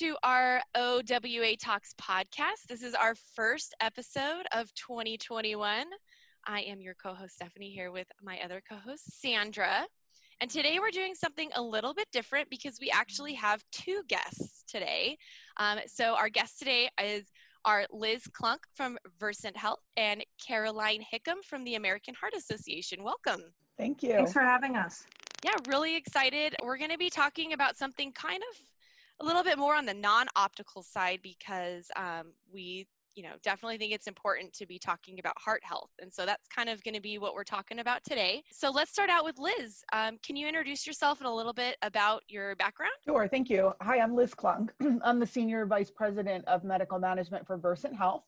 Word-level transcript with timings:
welcome 0.00 0.14
back 0.14 0.16
to 0.16 0.16
our 0.22 0.62
OWA 0.74 1.56
Talks 1.56 1.94
podcast. 2.00 2.66
This 2.68 2.82
is 2.82 2.94
our 2.94 3.14
first 3.34 3.74
episode 3.80 4.44
of 4.52 4.72
2021. 4.74 5.86
I 6.46 6.60
am 6.60 6.80
your 6.80 6.94
co 6.94 7.14
host, 7.14 7.34
Stephanie, 7.34 7.70
here 7.70 7.90
with 7.90 8.06
my 8.22 8.38
other 8.42 8.62
co 8.66 8.76
host, 8.76 9.20
Sandra. 9.20 9.86
And 10.40 10.50
today 10.50 10.78
we're 10.78 10.90
doing 10.90 11.14
something 11.14 11.50
a 11.54 11.62
little 11.62 11.92
bit 11.92 12.06
different 12.12 12.48
because 12.50 12.78
we 12.80 12.90
actually 12.90 13.34
have 13.34 13.62
two 13.72 14.02
guests 14.08 14.64
today. 14.66 15.18
Um, 15.58 15.80
so, 15.86 16.14
our 16.14 16.28
guest 16.28 16.58
today 16.58 16.88
is 17.02 17.24
are 17.64 17.86
Liz 17.90 18.22
Klunk 18.28 18.60
from 18.74 18.96
Versant 19.18 19.56
Health 19.56 19.80
and 19.96 20.24
Caroline 20.46 21.04
Hickam 21.12 21.44
from 21.44 21.64
the 21.64 21.74
American 21.74 22.14
Heart 22.14 22.34
Association. 22.36 23.02
Welcome. 23.02 23.42
Thank 23.76 24.02
you. 24.02 24.12
Thanks 24.12 24.32
for 24.32 24.40
having 24.40 24.76
us. 24.76 25.04
Yeah, 25.44 25.56
really 25.68 25.96
excited. 25.96 26.54
We're 26.62 26.78
going 26.78 26.90
to 26.90 26.98
be 26.98 27.10
talking 27.10 27.54
about 27.54 27.76
something 27.76 28.12
kind 28.12 28.42
of 28.50 28.70
a 29.20 29.24
little 29.24 29.44
bit 29.44 29.58
more 29.58 29.74
on 29.74 29.84
the 29.86 29.94
non-optical 29.94 30.82
side 30.82 31.20
because 31.22 31.90
um, 31.96 32.32
we 32.52 32.86
you 33.16 33.24
know 33.24 33.32
definitely 33.42 33.76
think 33.76 33.92
it's 33.92 34.06
important 34.06 34.52
to 34.52 34.66
be 34.66 34.78
talking 34.78 35.18
about 35.18 35.34
heart 35.38 35.60
health. 35.64 35.90
And 36.00 36.12
so 36.12 36.24
that's 36.24 36.46
kind 36.48 36.68
of 36.68 36.82
going 36.84 36.94
to 36.94 37.00
be 37.00 37.18
what 37.18 37.34
we're 37.34 37.44
talking 37.44 37.80
about 37.80 38.02
today. 38.04 38.42
So 38.50 38.70
let's 38.70 38.90
start 38.90 39.10
out 39.10 39.24
with 39.24 39.38
liz. 39.38 39.84
Um, 39.92 40.18
can 40.24 40.36
you 40.36 40.46
introduce 40.46 40.86
yourself 40.86 41.18
and 41.18 41.26
a 41.26 41.32
little 41.32 41.52
bit 41.52 41.76
about 41.82 42.22
your 42.28 42.56
background? 42.56 42.92
Sure 43.04 43.28
thank 43.28 43.50
you. 43.50 43.72
Hi 43.82 43.98
i'm 43.98 44.14
liz 44.14 44.34
klunk. 44.34 44.70
I'm 45.04 45.20
the 45.20 45.26
senior 45.26 45.66
vice 45.66 45.90
president 45.90 46.46
of 46.46 46.64
medical 46.64 46.98
management 46.98 47.46
for 47.46 47.58
versant 47.58 47.94
health. 47.96 48.24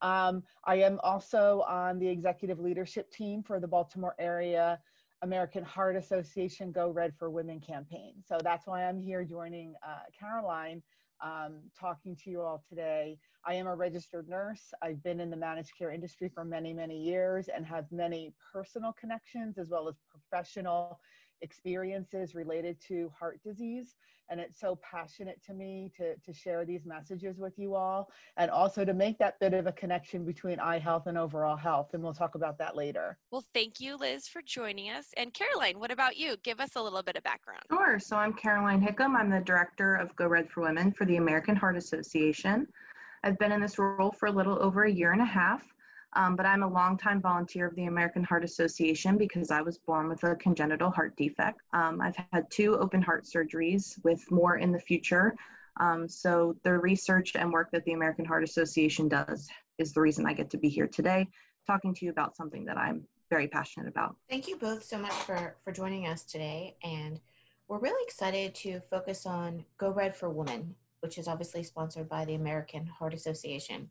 Um, 0.00 0.42
i 0.64 0.76
am 0.76 0.98
also 1.04 1.64
on 1.68 1.98
the 1.98 2.08
executive 2.08 2.58
leadership 2.58 3.12
team 3.12 3.42
for 3.42 3.60
the 3.60 3.68
baltimore 3.68 4.16
area 4.18 4.80
American 5.22 5.62
Heart 5.64 5.96
Association 5.96 6.72
Go 6.72 6.90
Red 6.90 7.14
for 7.18 7.30
Women 7.30 7.60
campaign. 7.60 8.14
So 8.26 8.38
that's 8.42 8.66
why 8.66 8.84
I'm 8.84 9.00
here 9.00 9.24
joining 9.24 9.74
uh, 9.86 10.00
Caroline, 10.18 10.82
um, 11.22 11.60
talking 11.78 12.16
to 12.24 12.30
you 12.30 12.42
all 12.42 12.62
today. 12.68 13.18
I 13.46 13.54
am 13.54 13.68
a 13.68 13.74
registered 13.74 14.28
nurse. 14.28 14.72
I've 14.82 15.02
been 15.02 15.20
in 15.20 15.30
the 15.30 15.36
managed 15.36 15.72
care 15.78 15.92
industry 15.92 16.28
for 16.28 16.44
many, 16.44 16.72
many 16.72 17.00
years 17.00 17.48
and 17.54 17.64
have 17.66 17.86
many 17.92 18.34
personal 18.52 18.92
connections 18.92 19.58
as 19.58 19.68
well 19.70 19.88
as 19.88 19.94
professional 20.10 20.98
experiences 21.42 22.34
related 22.34 22.80
to 22.88 23.12
heart 23.18 23.40
disease. 23.44 23.96
And 24.30 24.40
it's 24.40 24.58
so 24.58 24.78
passionate 24.88 25.42
to 25.46 25.52
me 25.52 25.90
to, 25.98 26.14
to 26.16 26.32
share 26.32 26.64
these 26.64 26.86
messages 26.86 27.38
with 27.38 27.58
you 27.58 27.74
all 27.74 28.08
and 28.38 28.50
also 28.50 28.82
to 28.82 28.94
make 28.94 29.18
that 29.18 29.38
bit 29.40 29.52
of 29.52 29.66
a 29.66 29.72
connection 29.72 30.24
between 30.24 30.58
eye 30.58 30.78
health 30.78 31.06
and 31.06 31.18
overall 31.18 31.56
health. 31.56 31.90
And 31.92 32.02
we'll 32.02 32.14
talk 32.14 32.34
about 32.34 32.56
that 32.58 32.74
later. 32.74 33.18
Well, 33.30 33.44
thank 33.52 33.78
you, 33.78 33.96
Liz, 33.96 34.28
for 34.28 34.40
joining 34.40 34.90
us. 34.90 35.08
And 35.18 35.34
Caroline, 35.34 35.78
what 35.78 35.90
about 35.90 36.16
you? 36.16 36.36
Give 36.42 36.60
us 36.60 36.76
a 36.76 36.82
little 36.82 37.02
bit 37.02 37.16
of 37.16 37.24
background. 37.24 37.62
Sure. 37.70 37.98
So 37.98 38.16
I'm 38.16 38.32
Caroline 38.32 38.80
Hickam. 38.80 39.14
I'm 39.16 39.28
the 39.28 39.40
director 39.40 39.96
of 39.96 40.14
Go 40.16 40.28
Red 40.28 40.48
for 40.48 40.62
Women 40.62 40.92
for 40.92 41.04
the 41.04 41.16
American 41.16 41.54
Heart 41.54 41.76
Association. 41.76 42.66
I've 43.24 43.38
been 43.38 43.52
in 43.52 43.60
this 43.60 43.78
role 43.78 44.12
for 44.12 44.26
a 44.26 44.32
little 44.32 44.62
over 44.62 44.84
a 44.84 44.90
year 44.90 45.12
and 45.12 45.20
a 45.20 45.26
half. 45.26 45.62
Um, 46.14 46.36
but 46.36 46.44
I'm 46.44 46.62
a 46.62 46.68
longtime 46.68 47.22
volunteer 47.22 47.66
of 47.66 47.74
the 47.74 47.86
American 47.86 48.22
Heart 48.22 48.44
Association 48.44 49.16
because 49.16 49.50
I 49.50 49.62
was 49.62 49.78
born 49.78 50.08
with 50.08 50.24
a 50.24 50.34
congenital 50.36 50.90
heart 50.90 51.16
defect. 51.16 51.60
Um, 51.72 52.00
I've 52.00 52.16
had 52.32 52.50
two 52.50 52.76
open 52.78 53.00
heart 53.00 53.24
surgeries 53.24 54.02
with 54.04 54.30
more 54.30 54.56
in 54.56 54.72
the 54.72 54.80
future. 54.80 55.34
Um, 55.80 56.08
so 56.08 56.54
the 56.64 56.72
research 56.72 57.32
and 57.34 57.50
work 57.50 57.70
that 57.72 57.84
the 57.84 57.92
American 57.92 58.26
Heart 58.26 58.44
Association 58.44 59.08
does 59.08 59.48
is 59.78 59.92
the 59.94 60.00
reason 60.00 60.26
I 60.26 60.34
get 60.34 60.50
to 60.50 60.58
be 60.58 60.68
here 60.68 60.86
today 60.86 61.28
talking 61.66 61.94
to 61.94 62.04
you 62.04 62.10
about 62.10 62.36
something 62.36 62.64
that 62.66 62.76
I'm 62.76 63.06
very 63.30 63.48
passionate 63.48 63.88
about. 63.88 64.16
Thank 64.28 64.48
you 64.48 64.56
both 64.56 64.84
so 64.84 64.98
much 64.98 65.12
for, 65.12 65.56
for 65.64 65.72
joining 65.72 66.06
us 66.06 66.24
today. 66.24 66.76
And 66.82 67.20
we're 67.68 67.78
really 67.78 68.04
excited 68.04 68.54
to 68.56 68.80
focus 68.90 69.24
on 69.24 69.64
Go 69.78 69.90
Red 69.90 70.14
for 70.14 70.28
Women, 70.28 70.74
which 71.00 71.16
is 71.16 71.26
obviously 71.26 71.62
sponsored 71.62 72.08
by 72.08 72.26
the 72.26 72.34
American 72.34 72.86
Heart 72.86 73.14
Association. 73.14 73.88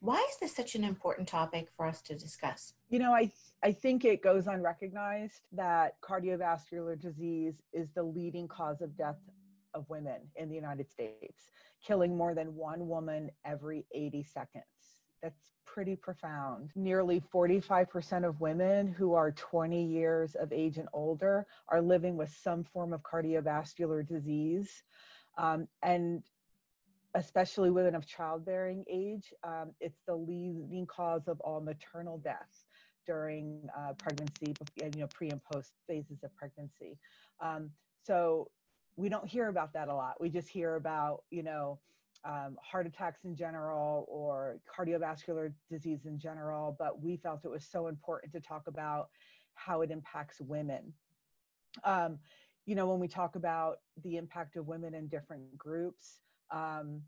Why 0.00 0.26
is 0.30 0.38
this 0.38 0.56
such 0.56 0.74
an 0.74 0.84
important 0.84 1.28
topic 1.28 1.68
for 1.76 1.86
us 1.86 2.00
to 2.02 2.14
discuss? 2.14 2.72
You 2.88 2.98
know, 2.98 3.12
I 3.12 3.30
I 3.62 3.72
think 3.72 4.06
it 4.06 4.22
goes 4.22 4.46
unrecognized 4.46 5.42
that 5.52 6.00
cardiovascular 6.00 6.98
disease 6.98 7.62
is 7.74 7.90
the 7.94 8.02
leading 8.02 8.48
cause 8.48 8.80
of 8.80 8.96
death 8.96 9.18
of 9.74 9.88
women 9.90 10.22
in 10.36 10.48
the 10.48 10.54
United 10.54 10.90
States, 10.90 11.50
killing 11.84 12.16
more 12.16 12.34
than 12.34 12.56
one 12.56 12.88
woman 12.88 13.30
every 13.44 13.84
80 13.92 14.22
seconds. 14.22 14.64
That's 15.22 15.52
pretty 15.66 15.96
profound. 15.96 16.70
Nearly 16.74 17.22
45% 17.32 18.26
of 18.26 18.40
women 18.40 18.88
who 18.88 19.12
are 19.12 19.30
20 19.32 19.84
years 19.84 20.34
of 20.34 20.50
age 20.50 20.78
and 20.78 20.88
older 20.94 21.46
are 21.68 21.82
living 21.82 22.16
with 22.16 22.34
some 22.42 22.64
form 22.64 22.94
of 22.94 23.02
cardiovascular 23.02 24.06
disease. 24.08 24.82
Um, 25.36 25.68
and 25.82 26.22
especially 27.14 27.70
women 27.70 27.94
of 27.94 28.06
childbearing 28.06 28.84
age, 28.88 29.32
um, 29.42 29.72
it's 29.80 30.00
the 30.06 30.14
leading 30.14 30.86
cause 30.86 31.26
of 31.26 31.40
all 31.40 31.60
maternal 31.60 32.18
deaths 32.18 32.66
during 33.06 33.68
uh, 33.76 33.92
pregnancy, 33.94 34.54
you 34.76 35.00
know, 35.00 35.06
pre 35.08 35.28
and 35.30 35.42
post 35.44 35.72
phases 35.86 36.22
of 36.22 36.34
pregnancy. 36.36 36.98
Um, 37.40 37.70
so 38.04 38.50
we 38.96 39.08
don't 39.08 39.26
hear 39.26 39.48
about 39.48 39.72
that 39.72 39.88
a 39.88 39.94
lot. 39.94 40.20
We 40.20 40.28
just 40.28 40.48
hear 40.48 40.76
about, 40.76 41.24
you 41.30 41.42
know, 41.42 41.80
um, 42.24 42.56
heart 42.62 42.86
attacks 42.86 43.24
in 43.24 43.34
general 43.34 44.04
or 44.08 44.58
cardiovascular 44.68 45.52
disease 45.70 46.04
in 46.04 46.18
general, 46.18 46.76
but 46.78 47.02
we 47.02 47.16
felt 47.16 47.44
it 47.44 47.50
was 47.50 47.64
so 47.64 47.86
important 47.86 48.32
to 48.34 48.40
talk 48.40 48.66
about 48.66 49.08
how 49.54 49.80
it 49.80 49.90
impacts 49.90 50.40
women. 50.40 50.92
Um, 51.84 52.18
you 52.66 52.74
know, 52.74 52.86
when 52.86 53.00
we 53.00 53.08
talk 53.08 53.36
about 53.36 53.78
the 54.04 54.16
impact 54.16 54.56
of 54.56 54.68
women 54.68 54.94
in 54.94 55.08
different 55.08 55.56
groups, 55.56 56.20
um, 56.50 57.02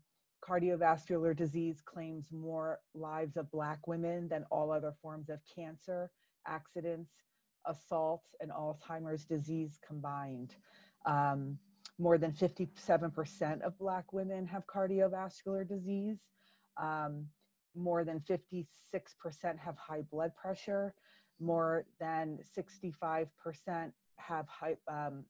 cardiovascular 0.47 1.35
disease 1.35 1.81
claims 1.85 2.31
more 2.31 2.79
lives 2.93 3.37
of 3.37 3.49
Black 3.51 3.87
women 3.87 4.27
than 4.27 4.45
all 4.51 4.71
other 4.71 4.93
forms 5.01 5.29
of 5.29 5.39
cancer, 5.55 6.11
accidents, 6.47 7.11
assault, 7.65 8.23
and 8.41 8.51
Alzheimer's 8.51 9.25
disease 9.25 9.79
combined. 9.85 10.55
Um, 11.05 11.57
more 11.99 12.17
than 12.17 12.31
57% 12.31 13.61
of 13.61 13.77
Black 13.77 14.11
women 14.11 14.45
have 14.47 14.63
cardiovascular 14.67 15.67
disease. 15.67 16.17
Um, 16.81 17.27
more 17.75 18.03
than 18.03 18.19
56% 18.19 18.65
have 19.59 19.77
high 19.77 20.01
blood 20.11 20.35
pressure. 20.35 20.93
More 21.39 21.85
than 21.99 22.39
65% 22.57 23.27
have 24.17 24.47
high, 24.47 24.75
um, 24.87 25.25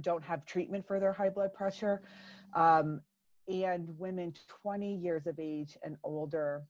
don't 0.00 0.24
have 0.24 0.44
treatment 0.46 0.86
for 0.86 1.00
their 1.00 1.12
high 1.12 1.30
blood 1.30 1.52
pressure. 1.54 2.02
Um, 2.54 3.00
and 3.48 3.86
women 3.98 4.34
20 4.62 4.94
years 4.96 5.26
of 5.26 5.38
age 5.38 5.76
and 5.82 5.96
older 6.04 6.62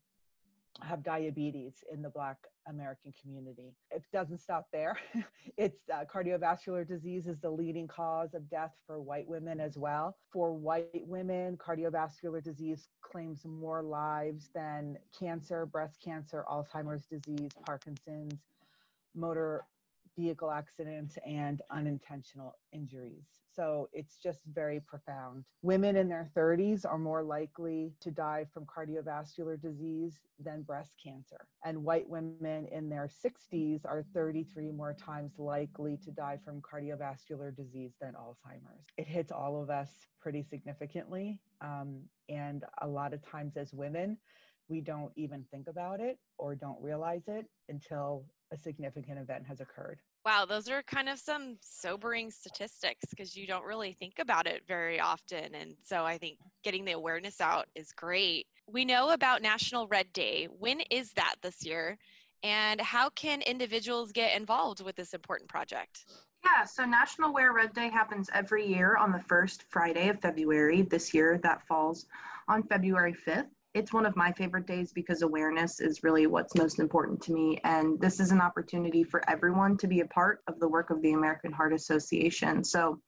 have 0.82 1.02
diabetes 1.02 1.84
in 1.92 2.00
the 2.00 2.08
Black 2.08 2.36
American 2.68 3.12
community. 3.20 3.74
It 3.90 4.02
doesn't 4.12 4.38
stop 4.38 4.68
there. 4.72 4.96
it's 5.56 5.80
uh, 5.92 6.04
cardiovascular 6.12 6.86
disease 6.86 7.26
is 7.26 7.38
the 7.40 7.50
leading 7.50 7.88
cause 7.88 8.34
of 8.34 8.48
death 8.48 8.72
for 8.86 9.00
white 9.00 9.28
women 9.28 9.60
as 9.60 9.76
well. 9.76 10.16
For 10.32 10.52
white 10.52 11.06
women, 11.06 11.56
cardiovascular 11.56 12.42
disease 12.42 12.88
claims 13.02 13.44
more 13.44 13.82
lives 13.82 14.48
than 14.54 14.96
cancer, 15.18 15.66
breast 15.66 15.98
cancer, 16.02 16.44
Alzheimer's 16.50 17.04
disease, 17.06 17.50
Parkinson's, 17.66 18.40
motor 19.14 19.64
vehicle 20.20 20.50
accidents, 20.50 21.16
and 21.26 21.62
unintentional 21.70 22.56
injuries. 22.72 23.24
So 23.52 23.88
it's 23.92 24.16
just 24.16 24.40
very 24.52 24.80
profound. 24.80 25.44
Women 25.62 25.96
in 25.96 26.08
their 26.08 26.30
30s 26.36 26.84
are 26.86 26.98
more 26.98 27.22
likely 27.22 27.92
to 28.00 28.10
die 28.10 28.46
from 28.52 28.64
cardiovascular 28.64 29.60
disease 29.60 30.18
than 30.38 30.62
breast 30.62 30.92
cancer. 31.02 31.46
And 31.64 31.84
white 31.84 32.08
women 32.08 32.66
in 32.70 32.88
their 32.88 33.08
60s 33.08 33.84
are 33.84 34.04
33 34.14 34.70
more 34.70 34.94
times 34.94 35.32
likely 35.38 35.98
to 36.04 36.10
die 36.10 36.38
from 36.44 36.62
cardiovascular 36.62 37.54
disease 37.54 37.92
than 38.00 38.14
Alzheimer's. 38.14 38.86
It 38.96 39.08
hits 39.08 39.32
all 39.32 39.60
of 39.60 39.68
us 39.68 39.90
pretty 40.20 40.42
significantly. 40.42 41.40
Um, 41.60 42.02
and 42.28 42.64
a 42.82 42.86
lot 42.86 43.12
of 43.12 43.20
times 43.28 43.56
as 43.56 43.74
women, 43.74 44.16
we 44.68 44.80
don't 44.80 45.12
even 45.16 45.44
think 45.50 45.66
about 45.66 46.00
it 46.00 46.18
or 46.38 46.54
don't 46.54 46.80
realize 46.80 47.24
it 47.26 47.46
until 47.68 48.24
a 48.52 48.56
significant 48.56 49.18
event 49.18 49.44
has 49.46 49.60
occurred. 49.60 49.98
Wow, 50.24 50.44
those 50.44 50.68
are 50.68 50.82
kind 50.82 51.08
of 51.08 51.18
some 51.18 51.56
sobering 51.62 52.30
statistics 52.30 53.06
because 53.08 53.34
you 53.34 53.46
don't 53.46 53.64
really 53.64 53.94
think 53.94 54.18
about 54.18 54.46
it 54.46 54.62
very 54.68 55.00
often. 55.00 55.54
And 55.54 55.76
so 55.82 56.04
I 56.04 56.18
think 56.18 56.38
getting 56.62 56.84
the 56.84 56.92
awareness 56.92 57.40
out 57.40 57.66
is 57.74 57.90
great. 57.92 58.46
We 58.66 58.84
know 58.84 59.10
about 59.10 59.40
National 59.40 59.88
Red 59.88 60.12
Day. 60.12 60.48
When 60.58 60.82
is 60.90 61.12
that 61.12 61.36
this 61.42 61.64
year? 61.64 61.96
And 62.42 62.80
how 62.80 63.08
can 63.10 63.40
individuals 63.42 64.12
get 64.12 64.36
involved 64.36 64.82
with 64.82 64.96
this 64.96 65.14
important 65.14 65.48
project? 65.48 66.04
Yeah, 66.44 66.64
so 66.64 66.84
National 66.84 67.32
Wear 67.32 67.52
Red 67.52 67.72
Day 67.72 67.88
happens 67.88 68.28
every 68.34 68.66
year 68.66 68.96
on 68.96 69.12
the 69.12 69.20
first 69.20 69.64
Friday 69.68 70.08
of 70.08 70.20
February. 70.20 70.82
This 70.82 71.12
year, 71.14 71.38
that 71.42 71.66
falls 71.66 72.06
on 72.48 72.62
February 72.62 73.14
5th 73.14 73.48
it's 73.72 73.92
one 73.92 74.04
of 74.04 74.16
my 74.16 74.32
favorite 74.32 74.66
days 74.66 74.92
because 74.92 75.22
awareness 75.22 75.80
is 75.80 76.02
really 76.02 76.26
what's 76.26 76.56
most 76.56 76.80
important 76.80 77.22
to 77.22 77.32
me. 77.32 77.60
And 77.62 78.00
this 78.00 78.18
is 78.18 78.32
an 78.32 78.40
opportunity 78.40 79.04
for 79.04 79.28
everyone 79.30 79.76
to 79.78 79.86
be 79.86 80.00
a 80.00 80.06
part 80.06 80.40
of 80.48 80.58
the 80.58 80.68
work 80.68 80.90
of 80.90 81.00
the 81.02 81.12
American 81.12 81.52
Heart 81.52 81.72
Association. 81.74 82.64
So 82.64 83.00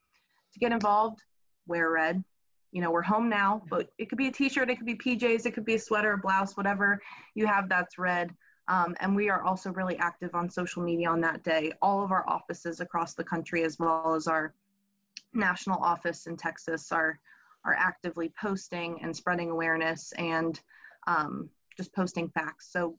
to 0.52 0.58
get 0.60 0.70
involved, 0.70 1.20
wear 1.66 1.90
red. 1.90 2.22
You 2.70 2.80
know, 2.80 2.90
we're 2.90 3.02
home 3.02 3.28
now, 3.28 3.62
but 3.68 3.90
it 3.98 4.08
could 4.08 4.18
be 4.18 4.28
a 4.28 4.32
t-shirt, 4.32 4.70
it 4.70 4.76
could 4.76 4.86
be 4.86 4.94
PJs, 4.94 5.44
it 5.44 5.50
could 5.52 5.64
be 5.64 5.74
a 5.74 5.78
sweater, 5.78 6.12
a 6.12 6.18
blouse, 6.18 6.56
whatever 6.56 7.00
you 7.34 7.46
have 7.46 7.68
that's 7.68 7.98
red. 7.98 8.30
Um, 8.68 8.94
and 9.00 9.14
we 9.14 9.28
are 9.28 9.42
also 9.42 9.70
really 9.72 9.98
active 9.98 10.30
on 10.34 10.48
social 10.48 10.82
media 10.82 11.10
on 11.10 11.20
that 11.22 11.42
day. 11.42 11.72
All 11.82 12.02
of 12.02 12.12
our 12.12 12.26
offices 12.30 12.80
across 12.80 13.14
the 13.14 13.24
country, 13.24 13.64
as 13.64 13.78
well 13.78 14.14
as 14.14 14.26
our 14.26 14.54
national 15.34 15.82
office 15.82 16.26
in 16.26 16.36
Texas, 16.36 16.92
are 16.92 17.18
are 17.64 17.74
actively 17.74 18.32
posting 18.40 19.00
and 19.02 19.14
spreading 19.14 19.50
awareness 19.50 20.12
and 20.18 20.60
um, 21.06 21.48
just 21.76 21.94
posting 21.94 22.28
facts. 22.30 22.70
So, 22.72 22.98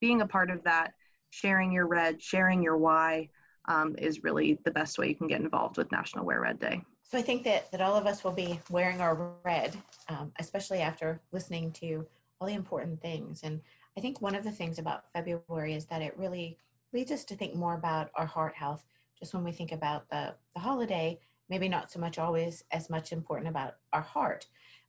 being 0.00 0.20
a 0.20 0.26
part 0.26 0.50
of 0.50 0.64
that, 0.64 0.92
sharing 1.30 1.72
your 1.72 1.86
red, 1.86 2.20
sharing 2.20 2.62
your 2.62 2.76
why, 2.76 3.28
um, 3.68 3.94
is 3.98 4.24
really 4.24 4.58
the 4.64 4.70
best 4.70 4.98
way 4.98 5.08
you 5.08 5.14
can 5.14 5.28
get 5.28 5.40
involved 5.40 5.76
with 5.76 5.92
National 5.92 6.24
Wear 6.24 6.40
Red 6.40 6.58
Day. 6.58 6.82
So 7.02 7.18
I 7.18 7.22
think 7.22 7.44
that 7.44 7.70
that 7.72 7.80
all 7.80 7.94
of 7.96 8.06
us 8.06 8.24
will 8.24 8.32
be 8.32 8.58
wearing 8.70 9.00
our 9.00 9.32
red, 9.44 9.76
um, 10.08 10.32
especially 10.38 10.80
after 10.80 11.20
listening 11.30 11.70
to 11.72 12.06
all 12.40 12.48
the 12.48 12.54
important 12.54 13.00
things. 13.00 13.42
And 13.42 13.60
I 13.96 14.00
think 14.00 14.20
one 14.20 14.34
of 14.34 14.44
the 14.44 14.50
things 14.50 14.78
about 14.78 15.04
February 15.12 15.74
is 15.74 15.84
that 15.86 16.02
it 16.02 16.16
really 16.16 16.58
leads 16.92 17.12
us 17.12 17.24
to 17.24 17.36
think 17.36 17.54
more 17.54 17.74
about 17.74 18.10
our 18.14 18.26
heart 18.26 18.54
health. 18.54 18.84
Just 19.18 19.34
when 19.34 19.44
we 19.44 19.52
think 19.52 19.72
about 19.72 20.08
the, 20.08 20.34
the 20.54 20.60
holiday, 20.60 21.20
maybe 21.52 21.68
not 21.68 21.92
so 21.92 22.00
much 22.00 22.18
always 22.18 22.64
as 22.70 22.88
much 22.88 23.12
important 23.12 23.46
about 23.46 23.74
our 23.92 24.00
heart. 24.00 24.46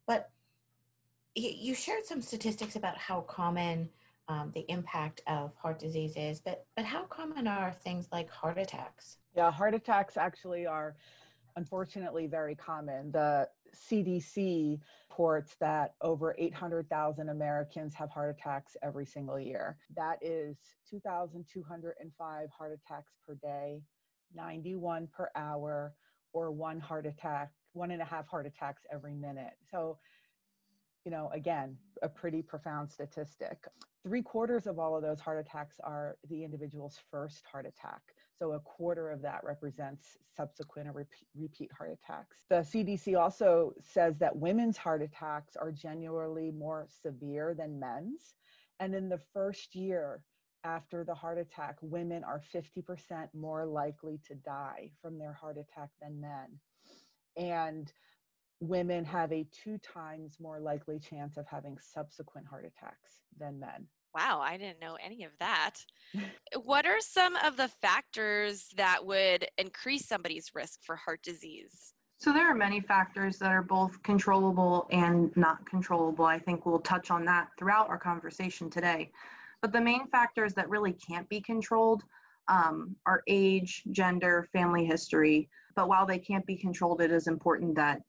But 0.08 0.32
you 1.36 1.76
shared 1.76 2.06
some 2.06 2.22
statistics 2.22 2.78
about 2.78 2.98
how 2.98 3.20
common 3.22 3.90
um, 4.30 4.52
the 4.56 4.64
impact 4.70 5.20
of 5.28 5.52
heart 5.58 5.78
disease 5.78 6.14
is, 6.16 6.40
but 6.40 6.66
but 6.78 6.86
how 6.86 7.04
common 7.04 7.48
are 7.48 7.74
things 7.74 8.08
like 8.14 8.30
heart 8.30 8.58
attacks? 8.58 9.18
Yeah, 9.36 9.52
heart 9.52 9.74
attacks 9.74 10.16
actually 10.16 10.66
are 10.66 10.96
unfortunately 11.58 12.28
very 12.28 12.56
common. 12.56 13.12
The 13.12 13.50
CDC 13.76 14.80
reports 15.10 15.56
that 15.60 15.96
over 16.02 16.34
800,000 16.40 17.28
Americans 17.28 17.94
have 17.96 18.10
heart 18.10 18.34
attacks 18.40 18.78
every 18.82 19.06
single 19.06 19.38
year. 19.40 19.78
That 19.98 20.18
is 20.22 20.56
2,205 20.90 22.50
heart 22.58 22.80
attacks 22.86 23.12
per 23.28 23.36
day, 23.36 23.82
91 24.34 25.10
per 25.16 25.30
hour, 25.36 25.94
or 26.34 26.52
one 26.52 26.80
heart 26.80 27.06
attack, 27.06 27.52
one 27.74 27.92
and 27.92 28.02
a 28.02 28.06
half 28.06 28.28
heart 28.28 28.46
attacks 28.46 28.84
every 28.92 29.14
minute. 29.14 29.54
So, 29.72 29.98
you 31.06 31.12
know, 31.12 31.30
again, 31.34 31.78
a 32.02 32.10
pretty 32.10 32.42
profound 32.42 32.92
statistic. 32.92 33.66
Three 34.04 34.22
quarters 34.22 34.68
of 34.68 34.80
all 34.80 34.96
of 34.96 35.02
those 35.02 35.22
heart 35.22 35.40
attacks 35.40 35.80
are 35.84 36.18
the 36.30 36.44
individual's 36.44 37.00
first 37.10 37.46
heart 37.50 37.66
attack. 37.66 38.02
So 38.38 38.54
a 38.54 38.60
quarter 38.60 39.12
of 39.12 39.22
that 39.22 39.42
represents 39.44 40.18
subsequent 40.36 40.90
or 40.90 41.08
repeat 41.36 41.72
heart 41.72 41.92
attacks. 41.92 42.44
The 42.50 42.56
CDC 42.56 43.18
also 43.18 43.74
says 43.82 44.18
that 44.18 44.36
women's 44.36 44.76
heart 44.76 45.02
attacks 45.02 45.56
are 45.56 45.72
generally 45.72 46.52
more 46.52 46.88
severe 47.02 47.54
than 47.54 47.80
men's. 47.80 48.36
And 48.80 48.94
in 48.96 49.08
the 49.08 49.22
first 49.34 49.76
year 49.76 50.24
after 50.64 51.04
the 51.04 51.14
heart 51.14 51.38
attack, 51.38 51.78
women 51.82 52.24
are 52.24 52.42
50% 52.54 53.28
more 53.34 53.66
likely 53.66 54.20
to 54.28 54.36
die 54.36 54.92
from 55.02 55.18
their 55.18 55.34
heart 55.34 55.58
attack 55.58 55.90
than 56.02 56.22
men. 56.22 56.60
And 57.36 57.92
women 58.60 59.04
have 59.06 59.32
a 59.32 59.46
two 59.52 59.78
times 59.80 60.38
more 60.40 60.60
likely 60.60 61.00
chance 61.00 61.38
of 61.38 61.46
having 61.48 61.78
subsequent 61.80 62.48
heart 62.48 62.66
attacks 62.66 63.22
than 63.38 63.60
men. 63.60 63.88
Wow, 64.16 64.42
I 64.42 64.58
didn't 64.58 64.80
know 64.80 64.98
any 65.04 65.24
of 65.24 65.32
that. 65.40 65.74
what 66.64 66.86
are 66.86 67.00
some 67.00 67.36
of 67.38 67.58
the 67.58 67.68
factors 67.68 68.68
that 68.78 69.06
would 69.06 69.48
increase 69.58 70.08
somebody's 70.08 70.52
risk 70.54 70.80
for 70.84 70.96
heart 70.96 71.22
disease? 71.24 71.94
So, 72.20 72.32
there 72.32 72.50
are 72.50 72.56
many 72.56 72.80
factors 72.80 73.38
that 73.40 73.52
are 73.52 73.64
both 73.64 74.02
controllable 74.04 74.88
and 74.92 75.36
not 75.36 75.66
controllable. 75.66 76.24
I 76.24 76.40
think 76.40 76.66
we'll 76.66 76.80
touch 76.80 77.12
on 77.12 77.26
that 77.26 77.50
throughout 77.58 77.90
our 77.90 77.98
conversation 77.98 78.70
today. 78.70 79.12
But 79.64 79.72
the 79.72 79.80
main 79.80 80.08
factors 80.08 80.54
that 80.56 80.70
really 80.70 80.92
can't 80.92 81.28
be 81.30 81.40
controlled 81.40 82.04
um, 82.50 82.98
are 83.06 83.24
age, 83.30 83.84
gender, 83.92 84.50
family 84.52 84.84
history. 84.84 85.48
But 85.74 85.88
while 85.88 86.06
they 86.06 86.20
can't 86.20 86.46
be 86.46 86.58
controlled, 86.58 87.00
it 87.02 87.12
is 87.12 87.28
important 87.28 87.74
that 87.76 88.02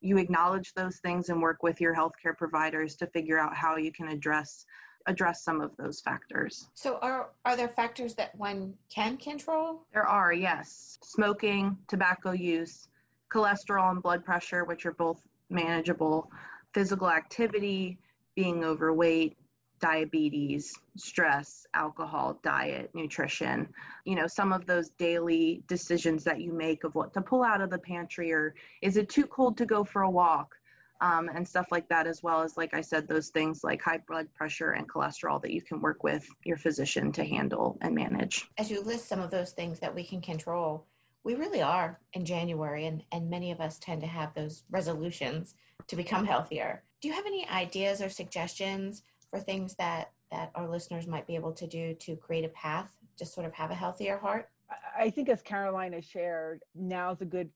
you 0.00 0.16
acknowledge 0.16 0.72
those 0.72 1.00
things 1.00 1.28
and 1.28 1.42
work 1.42 1.62
with 1.62 1.82
your 1.82 1.94
healthcare 1.94 2.34
providers 2.36 2.96
to 2.96 3.06
figure 3.08 3.38
out 3.38 3.54
how 3.54 3.76
you 3.76 3.92
can 3.92 4.08
address 4.08 4.64
address 5.06 5.44
some 5.44 5.60
of 5.60 5.76
those 5.76 6.00
factors. 6.00 6.70
So 6.74 6.96
are 7.02 7.28
are 7.44 7.56
there 7.56 7.68
factors 7.68 8.14
that 8.14 8.34
one 8.36 8.72
can 8.88 9.18
control? 9.18 9.82
There 9.92 10.06
are, 10.06 10.32
yes. 10.32 10.96
Smoking, 11.02 11.76
tobacco 11.88 12.32
use, 12.32 12.88
cholesterol 13.30 13.90
and 13.90 14.02
blood 14.02 14.24
pressure 14.24 14.64
which 14.64 14.86
are 14.86 14.92
both 14.92 15.20
manageable, 15.50 16.30
physical 16.72 17.10
activity, 17.10 17.98
being 18.34 18.64
overweight, 18.64 19.36
diabetes, 19.82 20.78
stress, 20.96 21.66
alcohol, 21.74 22.38
diet, 22.42 22.88
nutrition, 22.94 23.68
you 24.06 24.14
know, 24.14 24.28
some 24.28 24.52
of 24.52 24.64
those 24.64 24.90
daily 24.90 25.62
decisions 25.66 26.22
that 26.22 26.40
you 26.40 26.52
make 26.52 26.84
of 26.84 26.94
what 26.94 27.12
to 27.12 27.20
pull 27.20 27.42
out 27.42 27.60
of 27.60 27.68
the 27.68 27.78
pantry 27.78 28.32
or 28.32 28.54
is 28.80 28.96
it 28.96 29.08
too 29.08 29.26
cold 29.26 29.58
to 29.58 29.66
go 29.66 29.84
for 29.84 30.02
a 30.02 30.10
walk? 30.10 30.54
um, 31.02 31.28
and 31.34 31.46
stuff 31.46 31.66
like 31.72 31.88
that, 31.88 32.06
as 32.06 32.22
well 32.22 32.42
as, 32.42 32.56
like 32.56 32.74
I 32.74 32.80
said, 32.80 33.08
those 33.08 33.28
things 33.30 33.64
like 33.64 33.82
high 33.82 34.00
blood 34.06 34.28
pressure 34.34 34.70
and 34.70 34.88
cholesterol 34.88 35.42
that 35.42 35.50
you 35.50 35.60
can 35.60 35.80
work 35.80 36.04
with 36.04 36.24
your 36.44 36.56
physician 36.56 37.10
to 37.12 37.24
handle 37.24 37.76
and 37.80 37.92
manage. 37.92 38.48
As 38.56 38.70
you 38.70 38.80
list 38.80 39.08
some 39.08 39.18
of 39.18 39.32
those 39.32 39.50
things 39.50 39.80
that 39.80 39.92
we 39.92 40.04
can 40.04 40.20
control, 40.20 40.86
we 41.24 41.34
really 41.34 41.60
are 41.60 41.98
in 42.12 42.24
January, 42.24 42.86
and, 42.86 43.02
and 43.10 43.28
many 43.28 43.50
of 43.50 43.60
us 43.60 43.80
tend 43.80 44.00
to 44.02 44.06
have 44.06 44.32
those 44.34 44.62
resolutions 44.70 45.56
to 45.88 45.96
become 45.96 46.24
healthier. 46.24 46.84
Do 47.00 47.08
you 47.08 47.14
have 47.14 47.26
any 47.26 47.48
ideas 47.48 48.00
or 48.00 48.08
suggestions 48.08 49.02
for 49.32 49.40
things 49.40 49.74
that, 49.76 50.12
that 50.30 50.50
our 50.54 50.68
listeners 50.68 51.06
might 51.06 51.26
be 51.26 51.34
able 51.34 51.52
to 51.52 51.66
do 51.66 51.94
to 51.94 52.14
create 52.16 52.44
a 52.44 52.50
path 52.50 52.92
to 53.16 53.24
sort 53.24 53.46
of 53.46 53.54
have 53.54 53.70
a 53.70 53.74
healthier 53.74 54.18
heart? 54.18 54.50
I 54.96 55.10
think, 55.10 55.28
as 55.28 55.42
Caroline 55.42 55.98
shared, 56.02 56.62
now's 56.74 57.22
a 57.22 57.24
good 57.24 57.50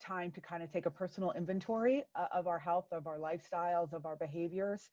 time 0.00 0.30
to 0.32 0.40
kind 0.40 0.62
of 0.62 0.72
take 0.72 0.86
a 0.86 0.90
personal 0.90 1.32
inventory 1.32 2.04
uh, 2.14 2.26
of 2.32 2.46
our 2.46 2.58
health, 2.58 2.86
of 2.92 3.06
our 3.06 3.18
lifestyles, 3.18 3.92
of 3.92 4.06
our 4.06 4.16
behaviors. 4.16 4.90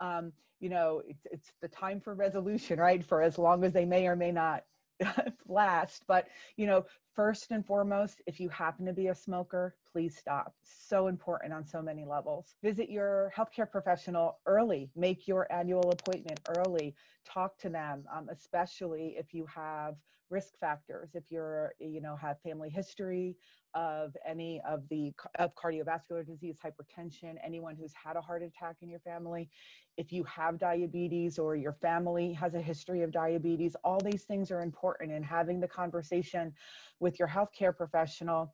Um, 0.00 0.32
you 0.60 0.68
know, 0.68 1.02
it's, 1.06 1.26
it's 1.30 1.52
the 1.60 1.68
time 1.68 2.00
for 2.00 2.14
resolution, 2.14 2.78
right? 2.78 3.04
For 3.04 3.22
as 3.22 3.38
long 3.38 3.64
as 3.64 3.72
they 3.72 3.84
may 3.84 4.06
or 4.06 4.16
may 4.16 4.32
not 4.32 4.64
last. 5.46 6.02
But, 6.08 6.28
you 6.56 6.66
know, 6.66 6.86
first 7.14 7.50
and 7.50 7.64
foremost, 7.64 8.22
if 8.26 8.40
you 8.40 8.48
happen 8.48 8.86
to 8.86 8.92
be 8.92 9.08
a 9.08 9.14
smoker, 9.14 9.76
please 9.96 10.14
stop. 10.14 10.52
So 10.62 11.06
important 11.06 11.54
on 11.54 11.64
so 11.64 11.80
many 11.80 12.04
levels. 12.04 12.54
Visit 12.62 12.90
your 12.90 13.32
healthcare 13.34 13.70
professional 13.70 14.40
early, 14.44 14.90
make 14.94 15.26
your 15.26 15.50
annual 15.50 15.90
appointment 15.90 16.38
early, 16.50 16.94
talk 17.24 17.56
to 17.60 17.70
them, 17.70 18.04
um, 18.14 18.28
especially 18.30 19.16
if 19.18 19.32
you 19.32 19.46
have 19.46 19.94
risk 20.28 20.58
factors 20.58 21.10
if 21.14 21.22
you're 21.30 21.72
you 21.78 22.00
know 22.00 22.16
have 22.16 22.36
family 22.40 22.68
history 22.68 23.36
of 23.74 24.16
any 24.28 24.60
of 24.68 24.82
the 24.88 25.12
of 25.38 25.54
cardiovascular 25.54 26.26
disease 26.26 26.58
hypertension 26.64 27.34
anyone 27.44 27.76
who's 27.76 27.92
had 27.92 28.16
a 28.16 28.20
heart 28.20 28.42
attack 28.42 28.74
in 28.82 28.88
your 28.88 28.98
family 28.98 29.48
if 29.96 30.12
you 30.12 30.24
have 30.24 30.58
diabetes 30.58 31.38
or 31.38 31.54
your 31.54 31.74
family 31.74 32.32
has 32.32 32.54
a 32.54 32.60
history 32.60 33.02
of 33.02 33.12
diabetes 33.12 33.76
all 33.84 34.00
these 34.00 34.24
things 34.24 34.50
are 34.50 34.62
important 34.62 35.12
in 35.12 35.22
having 35.22 35.60
the 35.60 35.68
conversation 35.68 36.52
with 36.98 37.20
your 37.20 37.28
healthcare 37.28 37.74
professional 37.76 38.52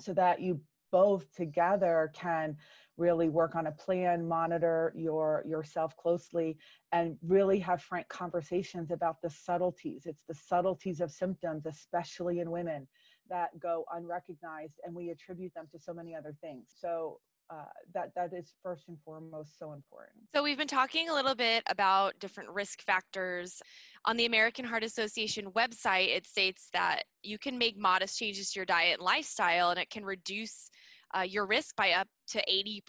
so 0.00 0.12
that 0.14 0.40
you 0.40 0.60
both 0.92 1.32
together 1.34 2.10
can 2.14 2.56
really 2.96 3.28
work 3.28 3.54
on 3.54 3.66
a 3.66 3.72
plan 3.72 4.26
monitor 4.26 4.92
your 4.96 5.44
yourself 5.46 5.96
closely 5.96 6.56
and 6.92 7.16
really 7.26 7.58
have 7.58 7.82
frank 7.82 8.08
conversations 8.08 8.90
about 8.90 9.20
the 9.22 9.28
subtleties 9.28 10.06
it's 10.06 10.24
the 10.28 10.34
subtleties 10.34 11.00
of 11.00 11.10
symptoms 11.10 11.66
especially 11.66 12.40
in 12.40 12.50
women 12.50 12.86
that 13.28 13.48
go 13.58 13.84
unrecognized 13.92 14.80
and 14.84 14.94
we 14.94 15.10
attribute 15.10 15.52
them 15.54 15.66
to 15.70 15.78
so 15.78 15.92
many 15.92 16.14
other 16.14 16.34
things 16.40 16.66
so 16.78 17.18
uh, 17.50 17.64
that 17.94 18.12
that 18.14 18.32
is 18.32 18.52
first 18.62 18.88
and 18.88 18.98
foremost 19.04 19.58
so 19.58 19.72
important. 19.72 20.16
So 20.34 20.42
we've 20.42 20.58
been 20.58 20.66
talking 20.66 21.08
a 21.08 21.14
little 21.14 21.34
bit 21.34 21.62
about 21.68 22.18
different 22.18 22.50
risk 22.50 22.82
factors. 22.82 23.62
On 24.06 24.16
the 24.16 24.26
American 24.26 24.64
Heart 24.64 24.84
Association 24.84 25.50
website, 25.52 26.16
it 26.16 26.26
states 26.26 26.68
that 26.72 27.02
you 27.24 27.38
can 27.38 27.58
make 27.58 27.76
modest 27.76 28.16
changes 28.16 28.52
to 28.52 28.60
your 28.60 28.66
diet 28.66 28.98
and 28.98 29.02
lifestyle, 29.02 29.70
and 29.70 29.80
it 29.80 29.90
can 29.90 30.04
reduce 30.04 30.70
uh, 31.16 31.22
your 31.22 31.46
risk 31.46 31.74
by 31.76 31.90
up 31.90 32.06
to 32.28 32.42
80% 32.48 32.82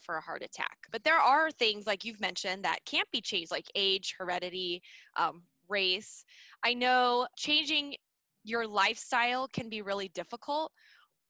for 0.00 0.16
a 0.16 0.20
heart 0.20 0.42
attack. 0.44 0.76
But 0.92 1.02
there 1.02 1.18
are 1.18 1.50
things 1.50 1.86
like 1.86 2.04
you've 2.04 2.20
mentioned 2.20 2.64
that 2.64 2.84
can't 2.84 3.10
be 3.10 3.20
changed, 3.20 3.50
like 3.50 3.66
age, 3.74 4.14
heredity, 4.16 4.82
um, 5.16 5.42
race. 5.68 6.24
I 6.64 6.74
know 6.74 7.26
changing 7.36 7.96
your 8.44 8.66
lifestyle 8.66 9.48
can 9.48 9.68
be 9.68 9.82
really 9.82 10.08
difficult, 10.08 10.72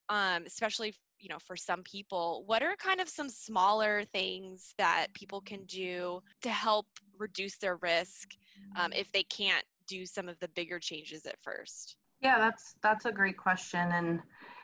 um, 0.08 0.44
especially 0.46 0.94
you 1.20 1.28
know 1.28 1.38
for 1.38 1.56
some 1.56 1.82
people 1.82 2.44
what 2.46 2.62
are 2.62 2.74
kind 2.76 3.00
of 3.00 3.08
some 3.08 3.28
smaller 3.28 4.04
things 4.04 4.74
that 4.78 5.08
people 5.14 5.40
can 5.40 5.64
do 5.64 6.20
to 6.42 6.50
help 6.50 6.86
reduce 7.18 7.56
their 7.58 7.76
risk 7.76 8.36
um, 8.76 8.92
if 8.92 9.10
they 9.12 9.22
can't 9.24 9.64
do 9.86 10.06
some 10.06 10.28
of 10.28 10.38
the 10.40 10.48
bigger 10.48 10.78
changes 10.78 11.26
at 11.26 11.36
first 11.42 11.96
yeah 12.20 12.38
that's 12.38 12.74
that's 12.82 13.04
a 13.04 13.12
great 13.12 13.36
question 13.36 13.92
and 13.92 14.20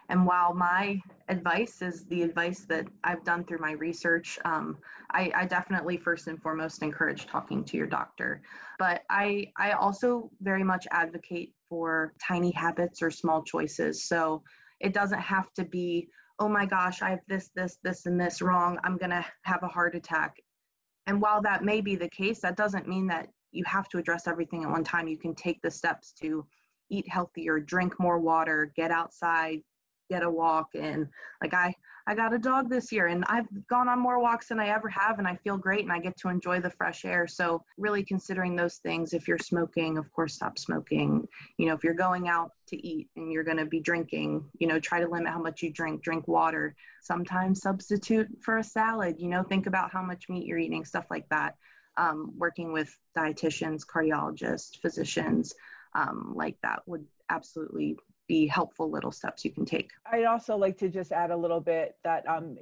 And 0.09 0.25
while 0.25 0.55
my 0.55 1.01
advice 1.29 1.83
is 1.83 2.05
the 2.07 2.23
advice 2.23 2.65
that 2.69 2.87
I've 3.03 3.25
done 3.25 3.45
through 3.45 3.59
my 3.59 3.73
research, 3.73 4.39
um, 4.45 4.79
I, 5.11 5.33
I, 5.35 5.47
definitely 5.47 5.97
first 5.97 6.29
and 6.29 6.41
foremost 6.41 6.83
encourage 6.83 7.27
talking 7.27 7.65
to 7.65 7.77
your 7.77 7.89
doctor. 7.89 8.41
But 8.79 9.03
I, 9.11 9.51
I 9.57 9.73
also 9.73 10.31
very 10.41 10.63
much 10.63 10.87
advocate 10.93 11.53
for 11.69 12.13
tiny 12.25 12.53
habits 12.53 13.03
or 13.03 13.11
small 13.11 13.43
choices. 13.43 14.05
So 14.05 14.43
it 14.79 14.93
doesn't 14.95 15.21
have 15.21 15.53
to 15.55 15.65
be, 15.65 16.09
oh 16.39 16.49
my 16.49 16.67
gosh, 16.67 17.03
I 17.03 17.11
have 17.11 17.21
this, 17.29 17.51
this, 17.55 17.79
this, 17.83 18.07
and 18.07 18.21
this 18.21 18.43
wrong. 18.43 18.79
I'm 18.85 18.99
going 18.99 19.11
to 19.11 19.25
have 19.43 19.63
a 19.63 19.69
heart 19.69 19.95
attack. 19.95 20.37
And 21.07 21.21
while 21.21 21.41
that 21.43 21.65
may 21.65 21.81
be 21.81 21.97
the 21.97 22.09
case, 22.09 22.41
that 22.41 22.57
doesn't 22.57 22.89
mean 22.89 23.07
that 23.07 23.29
you 23.53 23.65
have 23.65 23.89
to 23.91 23.99
address 23.99 24.27
everything 24.27 24.65
at 24.65 24.71
one 24.71 24.85
time. 24.85 25.09
You 25.09 25.19
can 25.19 25.35
take 25.35 25.63
the 25.63 25.71
steps 25.71 26.13
to 26.21 26.47
eat 26.91 27.09
healthier, 27.09 27.59
drink 27.59 27.99
more 27.99 28.19
water, 28.19 28.73
get 28.77 28.91
outside, 28.91 29.63
get 30.11 30.23
a 30.23 30.31
walk 30.31 30.69
and 30.75 31.09
like 31.43 31.55
i 31.55 31.75
i 32.07 32.15
got 32.15 32.33
a 32.33 32.39
dog 32.39 32.69
this 32.69 32.93
year 32.93 33.07
and 33.09 33.25
i've 33.29 33.47
gone 33.69 33.89
on 33.89 33.99
more 33.99 34.21
walks 34.21 34.49
than 34.49 34.61
i 34.61 34.69
ever 34.69 34.89
have 34.89 35.19
and 35.19 35.27
i 35.27 35.35
feel 35.37 35.57
great 35.57 35.83
and 35.83 35.93
i 35.93 35.99
get 35.99 36.17
to 36.17 36.29
enjoy 36.29 36.61
the 36.61 36.71
fresh 36.71 37.05
air. 37.05 37.27
So 37.27 37.65
really 37.77 38.05
considering 38.05 38.57
those 38.57 38.77
things 38.77 39.13
if 39.13 39.29
you're 39.29 39.39
smoking 39.39 39.99
of 39.99 40.11
course 40.13 40.35
stop 40.35 40.59
smoking. 40.59 41.27
You 41.59 41.67
know 41.67 41.75
if 41.75 41.85
you're 41.85 41.95
going 41.95 42.29
out 42.29 42.53
to 42.69 42.87
eat 42.87 43.09
and 43.17 43.33
you're 43.33 43.45
going 43.45 43.57
to 43.59 43.67
be 43.67 43.81
drinking 43.81 44.45
you 44.59 44.67
know 44.67 44.79
try 44.79 45.01
to 45.01 45.09
limit 45.09 45.33
how 45.33 45.41
much 45.41 45.63
you 45.63 45.73
drink. 45.73 46.03
Drink 46.03 46.29
water. 46.29 46.75
Sometimes 47.03 47.63
substitute 47.63 48.29
for 48.41 48.59
a 48.59 48.65
salad 48.65 49.17
you 49.19 49.29
know 49.29 49.43
think 49.43 49.67
about 49.67 49.93
how 49.93 50.03
much 50.03 50.29
meat 50.29 50.47
you're 50.47 50.59
eating 50.59 50.85
stuff 50.85 51.07
like 51.11 51.29
that. 51.31 51.55
Um, 51.99 52.33
working 52.37 52.73
with 52.73 52.95
dietitians 53.17 53.83
cardiologists 53.87 54.79
physicians 54.83 55.55
um, 55.95 56.35
like 56.37 56.59
that 56.63 56.83
would 56.87 57.07
absolutely 57.31 57.97
be 58.29 58.47
helpful 58.47 58.91
little 58.91 59.13
steps 59.13 59.45
you 59.45 59.51
can 59.51 59.65
take. 59.65 59.91
I'd 60.11 60.25
also 60.25 60.57
like 60.57 60.79
to 60.79 60.89
just 60.89 61.13
add 61.13 61.31
a 61.31 61.37
little 61.37 61.61
bit 61.61 61.97
that 62.05 62.29
um, 62.29 62.59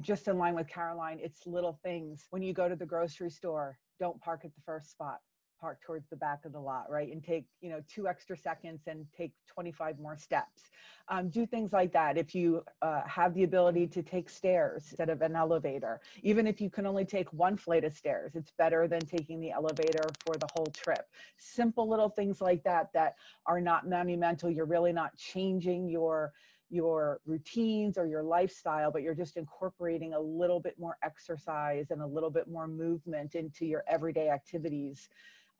just 0.00 0.28
in 0.28 0.38
line 0.38 0.54
with 0.54 0.68
Caroline, 0.68 1.18
it's 1.20 1.46
little 1.46 1.78
things. 1.82 2.26
When 2.30 2.42
you 2.42 2.52
go 2.52 2.68
to 2.68 2.76
the 2.76 2.86
grocery 2.86 3.30
store, 3.30 3.78
don't 3.98 4.20
park 4.20 4.42
at 4.44 4.54
the 4.54 4.60
first 4.64 4.90
spot 4.90 5.18
park 5.62 5.80
towards 5.80 6.08
the 6.10 6.16
back 6.16 6.44
of 6.44 6.52
the 6.52 6.58
lot, 6.58 6.90
right? 6.90 7.10
And 7.12 7.22
take, 7.22 7.46
you 7.60 7.70
know, 7.70 7.80
two 7.88 8.08
extra 8.08 8.36
seconds 8.36 8.82
and 8.88 9.06
take 9.16 9.32
25 9.46 9.98
more 10.00 10.16
steps. 10.16 10.70
Um, 11.08 11.28
do 11.28 11.46
things 11.46 11.72
like 11.72 11.92
that. 11.92 12.18
If 12.18 12.34
you 12.34 12.64
uh, 12.82 13.02
have 13.06 13.32
the 13.32 13.44
ability 13.44 13.86
to 13.86 14.02
take 14.02 14.28
stairs 14.28 14.82
instead 14.90 15.08
of 15.08 15.22
an 15.22 15.36
elevator, 15.36 16.00
even 16.24 16.48
if 16.48 16.60
you 16.60 16.68
can 16.68 16.84
only 16.84 17.04
take 17.04 17.32
one 17.32 17.56
flight 17.56 17.84
of 17.84 17.92
stairs, 17.92 18.32
it's 18.34 18.50
better 18.58 18.88
than 18.88 19.00
taking 19.00 19.40
the 19.40 19.52
elevator 19.52 20.02
for 20.26 20.36
the 20.36 20.48
whole 20.52 20.66
trip. 20.66 21.06
Simple 21.38 21.88
little 21.88 22.10
things 22.10 22.40
like 22.40 22.64
that 22.64 22.92
that 22.92 23.14
are 23.46 23.60
not 23.60 23.88
monumental. 23.88 24.50
You're 24.50 24.66
really 24.66 24.92
not 24.92 25.16
changing 25.16 25.88
your 25.88 26.32
your 26.70 27.20
routines 27.26 27.98
or 27.98 28.06
your 28.06 28.22
lifestyle, 28.22 28.90
but 28.90 29.02
you're 29.02 29.14
just 29.14 29.36
incorporating 29.36 30.14
a 30.14 30.18
little 30.18 30.58
bit 30.58 30.74
more 30.78 30.96
exercise 31.04 31.90
and 31.90 32.00
a 32.00 32.06
little 32.06 32.30
bit 32.30 32.48
more 32.48 32.66
movement 32.66 33.34
into 33.34 33.66
your 33.66 33.84
everyday 33.86 34.30
activities 34.30 35.10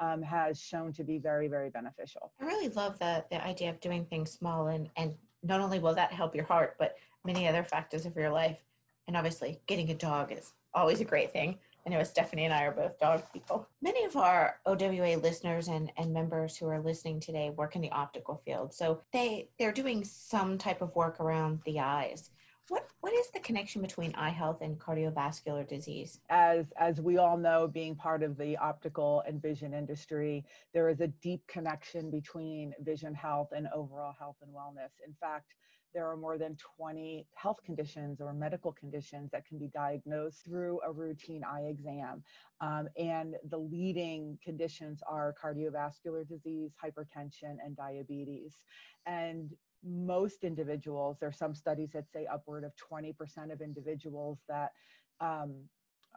um, 0.00 0.22
has 0.22 0.60
shown 0.60 0.92
to 0.94 1.04
be 1.04 1.18
very, 1.18 1.48
very 1.48 1.70
beneficial. 1.70 2.32
I 2.40 2.44
really 2.44 2.68
love 2.68 2.98
the, 2.98 3.24
the 3.30 3.44
idea 3.44 3.70
of 3.70 3.80
doing 3.80 4.04
things 4.04 4.30
small 4.30 4.68
and, 4.68 4.88
and 4.96 5.14
not 5.42 5.60
only 5.60 5.78
will 5.78 5.94
that 5.94 6.12
help 6.12 6.34
your 6.34 6.44
heart, 6.44 6.76
but 6.78 6.96
many 7.24 7.46
other 7.48 7.62
factors 7.62 8.06
of 8.06 8.16
your 8.16 8.30
life. 8.30 8.58
And 9.06 9.16
obviously, 9.16 9.60
getting 9.66 9.90
a 9.90 9.94
dog 9.94 10.32
is 10.32 10.52
always 10.74 11.00
a 11.00 11.04
great 11.04 11.32
thing. 11.32 11.58
I 11.84 11.90
know 11.90 12.02
Stephanie 12.04 12.44
and 12.44 12.54
I 12.54 12.64
are 12.64 12.72
both 12.72 12.98
dog 13.00 13.24
people. 13.32 13.66
Many 13.80 14.04
of 14.04 14.16
our 14.16 14.60
OWA 14.66 15.16
listeners 15.16 15.66
and, 15.66 15.90
and 15.96 16.12
members 16.12 16.56
who 16.56 16.68
are 16.68 16.80
listening 16.80 17.18
today 17.18 17.50
work 17.50 17.74
in 17.74 17.82
the 17.82 17.90
optical 17.90 18.40
field. 18.44 18.72
So 18.72 19.00
they, 19.12 19.48
they're 19.58 19.72
doing 19.72 20.04
some 20.04 20.58
type 20.58 20.80
of 20.80 20.94
work 20.94 21.18
around 21.18 21.60
the 21.64 21.80
eyes. 21.80 22.30
What 22.72 22.88
what 23.02 23.12
is 23.12 23.28
the 23.28 23.40
connection 23.40 23.82
between 23.82 24.14
eye 24.14 24.30
health 24.30 24.62
and 24.62 24.78
cardiovascular 24.78 25.68
disease? 25.68 26.20
As 26.30 26.72
as 26.78 27.02
we 27.02 27.18
all 27.18 27.36
know, 27.36 27.68
being 27.68 27.94
part 27.94 28.22
of 28.22 28.38
the 28.38 28.56
optical 28.56 29.22
and 29.26 29.42
vision 29.42 29.74
industry, 29.74 30.46
there 30.72 30.88
is 30.88 31.02
a 31.02 31.08
deep 31.08 31.46
connection 31.46 32.10
between 32.10 32.72
vision 32.80 33.14
health 33.14 33.48
and 33.54 33.68
overall 33.74 34.14
health 34.18 34.36
and 34.40 34.50
wellness. 34.54 34.92
In 35.06 35.12
fact, 35.20 35.52
there 35.92 36.08
are 36.08 36.16
more 36.16 36.38
than 36.38 36.56
20 36.78 37.26
health 37.34 37.58
conditions 37.62 38.22
or 38.22 38.32
medical 38.32 38.72
conditions 38.72 39.30
that 39.32 39.44
can 39.44 39.58
be 39.58 39.68
diagnosed 39.74 40.42
through 40.42 40.80
a 40.80 40.90
routine 40.90 41.42
eye 41.44 41.66
exam. 41.68 42.22
Um, 42.62 42.88
and 42.96 43.34
the 43.50 43.58
leading 43.58 44.38
conditions 44.42 45.02
are 45.06 45.34
cardiovascular 45.44 46.26
disease, 46.26 46.70
hypertension, 46.82 47.56
and 47.62 47.76
diabetes. 47.76 48.56
And 49.04 49.50
most 49.84 50.44
individuals, 50.44 51.18
there 51.18 51.28
are 51.28 51.32
some 51.32 51.54
studies 51.54 51.90
that 51.92 52.10
say 52.10 52.26
upward 52.26 52.64
of 52.64 52.72
20% 52.76 53.52
of 53.52 53.60
individuals 53.60 54.38
that 54.48 54.72
um, 55.20 55.54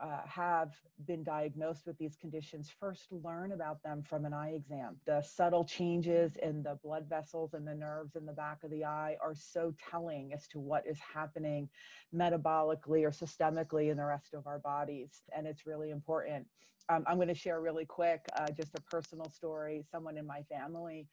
uh, 0.01 0.19
have 0.25 0.73
been 1.07 1.23
diagnosed 1.23 1.85
with 1.85 1.97
these 1.97 2.17
conditions 2.17 2.69
first 2.79 3.07
learn 3.11 3.53
about 3.53 3.81
them 3.81 4.03
from 4.03 4.25
an 4.25 4.33
eye 4.33 4.51
exam. 4.51 4.97
The 5.05 5.21
subtle 5.21 5.63
changes 5.63 6.35
in 6.43 6.63
the 6.63 6.77
blood 6.83 7.07
vessels 7.07 7.53
and 7.53 7.65
the 7.65 7.75
nerves 7.75 8.15
in 8.15 8.25
the 8.25 8.33
back 8.33 8.63
of 8.63 8.71
the 8.71 8.83
eye 8.83 9.15
are 9.21 9.35
so 9.35 9.73
telling 9.89 10.33
as 10.33 10.47
to 10.49 10.59
what 10.59 10.83
is 10.85 10.99
happening 10.99 11.69
metabolically 12.13 13.03
or 13.03 13.11
systemically 13.11 13.89
in 13.89 13.97
the 13.97 14.05
rest 14.05 14.33
of 14.33 14.47
our 14.47 14.59
bodies. 14.59 15.23
And 15.35 15.47
it's 15.47 15.65
really 15.65 15.91
important. 15.91 16.45
Um, 16.89 17.03
I'm 17.07 17.15
going 17.15 17.29
to 17.29 17.33
share 17.33 17.61
really 17.61 17.85
quick 17.85 18.25
uh, 18.35 18.51
just 18.51 18.75
a 18.75 18.81
personal 18.81 19.29
story. 19.29 19.85
Someone 19.89 20.17
in 20.17 20.27
my 20.27 20.41
family 20.43 21.07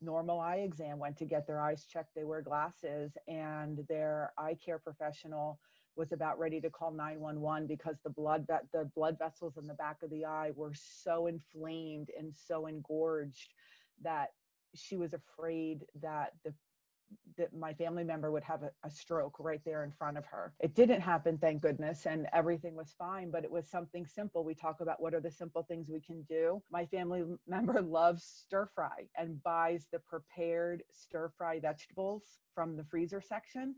normal 0.00 0.40
eye 0.40 0.56
exam, 0.56 0.98
went 0.98 1.16
to 1.18 1.24
get 1.24 1.46
their 1.46 1.60
eyes 1.60 1.86
checked. 1.90 2.14
They 2.14 2.24
wear 2.24 2.42
glasses, 2.42 3.16
and 3.28 3.78
their 3.88 4.32
eye 4.38 4.56
care 4.64 4.78
professional 4.78 5.58
was 5.96 6.12
about 6.12 6.38
ready 6.38 6.60
to 6.60 6.70
call 6.70 6.90
911 6.92 7.66
because 7.66 7.96
the 8.04 8.10
blood 8.10 8.46
the 8.72 8.90
blood 8.94 9.18
vessels 9.18 9.56
in 9.56 9.66
the 9.66 9.74
back 9.74 9.96
of 10.02 10.10
the 10.10 10.24
eye 10.24 10.50
were 10.54 10.72
so 10.74 11.26
inflamed 11.26 12.10
and 12.18 12.34
so 12.34 12.66
engorged 12.66 13.54
that 14.02 14.28
she 14.74 14.96
was 14.96 15.14
afraid 15.14 15.84
that 16.02 16.32
the 16.44 16.52
that 17.36 17.54
my 17.54 17.72
family 17.74 18.04
member 18.04 18.30
would 18.30 18.42
have 18.42 18.62
a, 18.62 18.70
a, 18.84 18.90
stroke 18.90 19.36
right 19.38 19.60
there 19.64 19.84
in 19.84 19.92
front 19.92 20.16
of 20.16 20.24
her. 20.26 20.54
It 20.60 20.74
didn't 20.74 21.00
happen, 21.00 21.38
thank 21.38 21.62
goodness, 21.62 22.06
and 22.06 22.26
everything 22.32 22.74
was 22.74 22.94
fine, 22.98 23.30
but 23.30 23.44
it 23.44 23.50
was 23.50 23.68
something 23.68 24.06
simple. 24.06 24.44
We 24.44 24.54
talk 24.54 24.80
about 24.80 25.02
what 25.02 25.14
are 25.14 25.20
the 25.20 25.30
simple 25.30 25.62
things 25.62 25.88
we 25.88 26.00
can 26.00 26.22
do. 26.22 26.62
My 26.70 26.86
family 26.86 27.24
member 27.46 27.80
loves 27.82 28.24
stir 28.24 28.68
fry 28.74 29.08
and 29.16 29.42
buys 29.42 29.86
the 29.92 29.98
prepared 29.98 30.82
stir 30.90 31.30
fry 31.36 31.60
vegetables 31.60 32.24
from 32.54 32.76
the 32.76 32.84
freezer 32.84 33.20
section. 33.20 33.74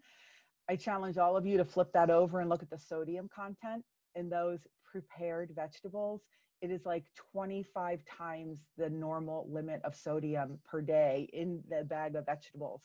I 0.71 0.77
challenge 0.77 1.19
all 1.19 1.37
of 1.37 1.47
you 1.47 1.57
to 1.57 1.65
flip 1.65 1.93
that 1.95 2.11
over 2.11 2.41
and 2.41 2.49
look 2.49 2.63
at 2.63 2.71
the 2.71 2.79
sodium 2.79 3.29
content 3.35 3.85
in 4.15 4.29
those 4.29 4.61
prepared 4.85 5.51
vegetables 5.55 6.23
it 6.61 6.71
is 6.71 6.85
like 6.85 7.05
25 7.33 8.01
times 8.05 8.61
the 8.77 8.91
normal 8.91 9.47
limit 9.51 9.81
of 9.85 9.95
sodium 9.95 10.59
per 10.65 10.81
day 10.81 11.29
in 11.33 11.63
the 11.69 11.85
bag 11.85 12.17
of 12.17 12.27
vegetables 12.27 12.83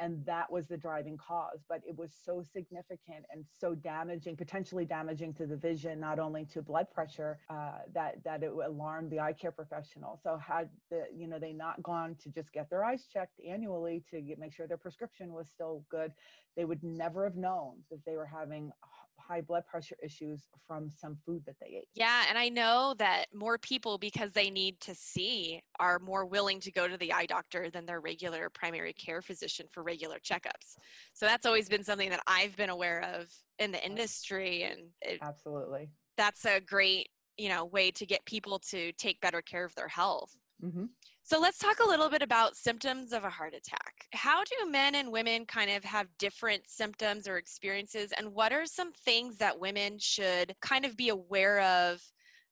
and 0.00 0.24
that 0.26 0.50
was 0.50 0.66
the 0.66 0.76
driving 0.76 1.16
cause 1.16 1.64
but 1.68 1.80
it 1.88 1.96
was 1.96 2.12
so 2.24 2.42
significant 2.42 3.24
and 3.32 3.44
so 3.58 3.74
damaging 3.74 4.36
potentially 4.36 4.84
damaging 4.84 5.32
to 5.34 5.46
the 5.46 5.56
vision 5.56 6.00
not 6.00 6.18
only 6.18 6.44
to 6.44 6.62
blood 6.62 6.86
pressure 6.92 7.38
uh, 7.50 7.78
that 7.94 8.22
that 8.24 8.42
it 8.42 8.52
alarmed 8.52 9.10
the 9.10 9.20
eye 9.20 9.32
care 9.32 9.52
professional. 9.52 10.18
So 10.22 10.38
had 10.38 10.68
the 10.90 11.04
you 11.14 11.28
know 11.28 11.38
they 11.38 11.52
not 11.52 11.82
gone 11.82 12.16
to 12.22 12.30
just 12.30 12.52
get 12.52 12.68
their 12.70 12.84
eyes 12.84 13.06
checked 13.12 13.40
annually 13.46 14.04
to 14.10 14.20
get, 14.20 14.38
make 14.38 14.52
sure 14.52 14.66
their 14.66 14.76
prescription 14.76 15.32
was 15.32 15.48
still 15.48 15.84
good 15.90 16.12
they 16.56 16.64
would 16.64 16.82
never 16.82 17.24
have 17.24 17.36
known 17.36 17.74
that 17.90 18.00
they 18.06 18.16
were 18.16 18.26
having 18.26 18.72
high 19.18 19.40
blood 19.40 19.66
pressure 19.66 19.96
issues 20.02 20.44
from 20.66 20.90
some 20.90 21.16
food 21.24 21.42
that 21.46 21.56
they 21.60 21.78
ate. 21.78 21.88
Yeah, 21.94 22.24
and 22.28 22.38
I 22.38 22.48
know 22.48 22.94
that 22.98 23.26
more 23.34 23.58
people, 23.58 23.98
because 23.98 24.32
they 24.32 24.50
need 24.50 24.80
to 24.80 24.94
see, 24.94 25.62
are 25.80 25.98
more 25.98 26.26
willing 26.26 26.60
to 26.60 26.72
go 26.72 26.88
to 26.88 26.96
the 26.96 27.12
eye 27.12 27.26
doctor 27.26 27.70
than 27.70 27.86
their 27.86 28.00
regular 28.00 28.50
primary 28.50 28.92
care 28.92 29.22
physician 29.22 29.66
for 29.70 29.82
regular 29.82 30.18
checkups. 30.18 30.76
So 31.12 31.26
that's 31.26 31.46
always 31.46 31.68
been 31.68 31.84
something 31.84 32.10
that 32.10 32.22
I've 32.26 32.56
been 32.56 32.70
aware 32.70 33.02
of 33.14 33.32
in 33.58 33.72
the 33.72 33.84
industry, 33.84 34.62
and 34.62 34.80
it, 35.00 35.18
absolutely, 35.22 35.90
that's 36.16 36.44
a 36.44 36.60
great 36.60 37.08
you 37.36 37.48
know 37.48 37.64
way 37.64 37.90
to 37.90 38.06
get 38.06 38.24
people 38.24 38.58
to 38.58 38.92
take 38.92 39.20
better 39.20 39.42
care 39.42 39.64
of 39.64 39.74
their 39.74 39.88
health. 39.88 40.36
Mm-hmm. 40.64 40.84
So 41.28 41.40
let's 41.40 41.58
talk 41.58 41.80
a 41.84 41.88
little 41.88 42.08
bit 42.08 42.22
about 42.22 42.54
symptoms 42.54 43.12
of 43.12 43.24
a 43.24 43.30
heart 43.30 43.52
attack. 43.52 44.06
How 44.12 44.44
do 44.44 44.70
men 44.70 44.94
and 44.94 45.10
women 45.10 45.44
kind 45.44 45.72
of 45.72 45.82
have 45.82 46.06
different 46.20 46.62
symptoms 46.68 47.26
or 47.26 47.36
experiences, 47.36 48.12
and 48.16 48.32
what 48.32 48.52
are 48.52 48.64
some 48.64 48.92
things 48.92 49.36
that 49.38 49.58
women 49.58 49.98
should 49.98 50.54
kind 50.62 50.84
of 50.84 50.96
be 50.96 51.08
aware 51.08 51.62
of 51.62 52.00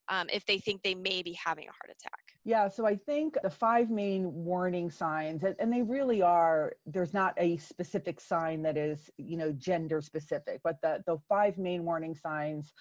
um, 0.09 0.27
if 0.29 0.45
they 0.45 0.57
think 0.57 0.83
they 0.83 0.93
may 0.93 1.23
be 1.23 1.39
having 1.41 1.69
a 1.69 1.71
heart 1.71 1.85
attack? 1.97 2.19
Yeah, 2.43 2.67
so 2.67 2.85
I 2.85 2.97
think 2.97 3.37
the 3.41 3.49
five 3.49 3.89
main 3.89 4.43
warning 4.43 4.91
signs, 4.91 5.45
and 5.45 5.71
they 5.71 5.81
really 5.81 6.21
are, 6.21 6.73
there's 6.85 7.13
not 7.13 7.33
a 7.37 7.55
specific 7.55 8.19
sign 8.19 8.61
that 8.63 8.75
is, 8.75 9.09
you 9.17 9.37
know, 9.37 9.53
gender 9.53 10.01
specific, 10.01 10.59
but 10.65 10.81
the, 10.81 11.01
the 11.07 11.17
five 11.29 11.57
main 11.57 11.85
warning 11.85 12.13
signs 12.13 12.73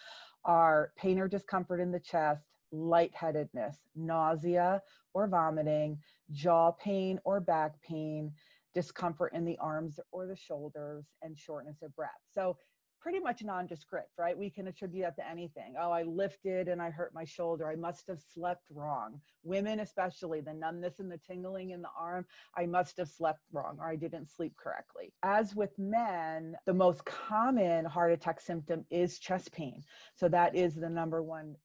are 0.45 0.91
pain 0.97 1.21
or 1.21 1.29
discomfort 1.29 1.81
in 1.81 1.93
the 1.93 2.01
chest, 2.01 2.49
lightheadedness, 2.75 3.77
nausea 3.95 4.83
or 5.15 5.27
vomiting, 5.27 5.99
jaw 6.33 6.73
pain 6.73 7.21
or 7.25 7.41
back 7.41 7.81
pain, 7.83 8.33
discomfort 8.75 9.33
in 9.33 9.45
the 9.45 9.59
arms 9.59 10.01
or 10.11 10.27
the 10.27 10.37
shoulders, 10.37 11.07
and 11.23 11.39
shortness 11.39 11.83
of 11.83 11.95
breath. 11.95 12.11
So 12.33 12.57
pretty 13.05 13.21
much 13.21 13.45
nondescript, 13.45 14.09
right? 14.19 14.37
We 14.37 14.49
can 14.49 14.67
attribute 14.67 15.05
that 15.05 15.17
to 15.17 15.31
anything. 15.31 15.75
Oh, 15.79 15.91
I 15.91 16.05
lifted 16.05 16.69
and 16.69 16.81
I 16.81 16.89
hurt 16.89 17.13
my 17.13 17.27
shoulder. 17.27 17.69
I 17.69 17.77
must 17.77 18.09
have 18.09 18.19
slept 18.33 18.63
wrong. 18.71 19.21
Women, 19.43 19.81
especially, 19.81 20.41
the 20.41 20.55
numbness 20.55 21.01
and 21.01 21.13
the 21.13 21.19
tingling 21.19 21.73
in 21.73 21.83
the 21.83 21.91
arm, 22.01 22.25
I 22.57 22.65
must 22.65 22.97
have 22.97 23.11
slept 23.11 23.41
wrong 23.53 23.77
or 23.79 23.87
I 23.87 23.97
didn't 23.97 24.31
sleep 24.31 24.57
correctly. 24.57 25.13
As 25.23 25.55
with 25.55 25.79
men, 25.79 26.57
the 26.65 26.73
most 26.73 27.05
common 27.05 27.85
heart 27.85 28.13
attack 28.13 28.41
symptom 28.41 28.87
is 28.91 29.19
chest 29.19 29.53
pain. 29.53 29.83
So 30.15 30.27
that 30.31 30.57
is 30.57 30.75
the 30.75 30.89
number 30.89 31.23
one 31.23 31.57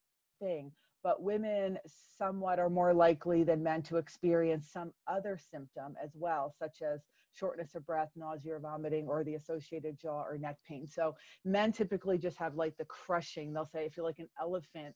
thing 0.41 0.73
but 1.03 1.22
women 1.22 1.77
somewhat 2.18 2.60
are 2.60 2.70
more 2.70 2.94
likely 2.94 3.44
than 3.44 3.63
men 3.63 3.82
to 3.84 3.98
experience 3.98 4.70
some 4.72 4.91
other 5.08 5.38
symptom 5.51 5.96
as 6.03 6.12
well, 6.15 6.53
such 6.58 6.82
as 6.82 7.01
shortness 7.34 7.75
of 7.75 7.86
breath, 7.86 8.10
nausea 8.15 8.56
or 8.56 8.60
vomiting, 8.60 9.08
or 9.08 9.24
the 9.24 9.36
associated 9.36 9.98
jaw 9.98 10.24
or 10.24 10.38
neck 10.38 10.58
pain. 10.68 10.88
So 10.88 11.15
men 11.46 11.72
typically 11.72 12.18
just 12.18 12.38
have 12.38 12.56
like 12.56 12.75
the 12.77 12.86
crushing. 12.86 13.53
They'll 13.53 13.65
say, 13.65 13.86
I 13.86 13.89
feel 13.89 14.03
like 14.03 14.20
an 14.20 14.29
elephant 14.39 14.96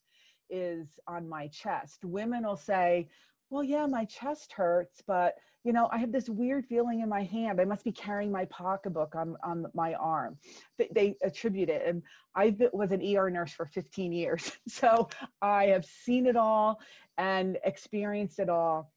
is 0.49 0.99
on 1.07 1.29
my 1.29 1.47
chest. 1.47 2.03
Women 2.03 2.45
will 2.45 2.57
say, 2.57 3.07
well, 3.53 3.63
yeah, 3.63 3.85
my 3.85 4.03
chest 4.05 4.51
hurts, 4.51 5.03
but 5.05 5.35
you 5.63 5.73
know, 5.73 5.87
I 5.91 5.99
have 5.99 6.11
this 6.11 6.27
weird 6.27 6.65
feeling 6.65 7.01
in 7.01 7.07
my 7.07 7.23
hand. 7.23 7.61
I 7.61 7.65
must 7.65 7.85
be 7.85 7.91
carrying 7.91 8.31
my 8.31 8.45
pocketbook 8.45 9.15
on, 9.15 9.37
on 9.43 9.67
my 9.75 9.93
arm. 9.93 10.37
They, 10.79 10.89
they 10.93 11.15
attribute 11.23 11.69
it. 11.69 11.83
And 11.85 12.01
I 12.35 12.55
was 12.73 12.91
an 12.91 13.01
ER 13.15 13.29
nurse 13.29 13.53
for 13.53 13.67
15 13.67 14.11
years. 14.11 14.51
So 14.67 15.07
I 15.41 15.65
have 15.65 15.85
seen 15.85 16.25
it 16.25 16.35
all 16.35 16.81
and 17.17 17.59
experienced 17.63 18.39
it 18.39 18.49
all. 18.49 18.91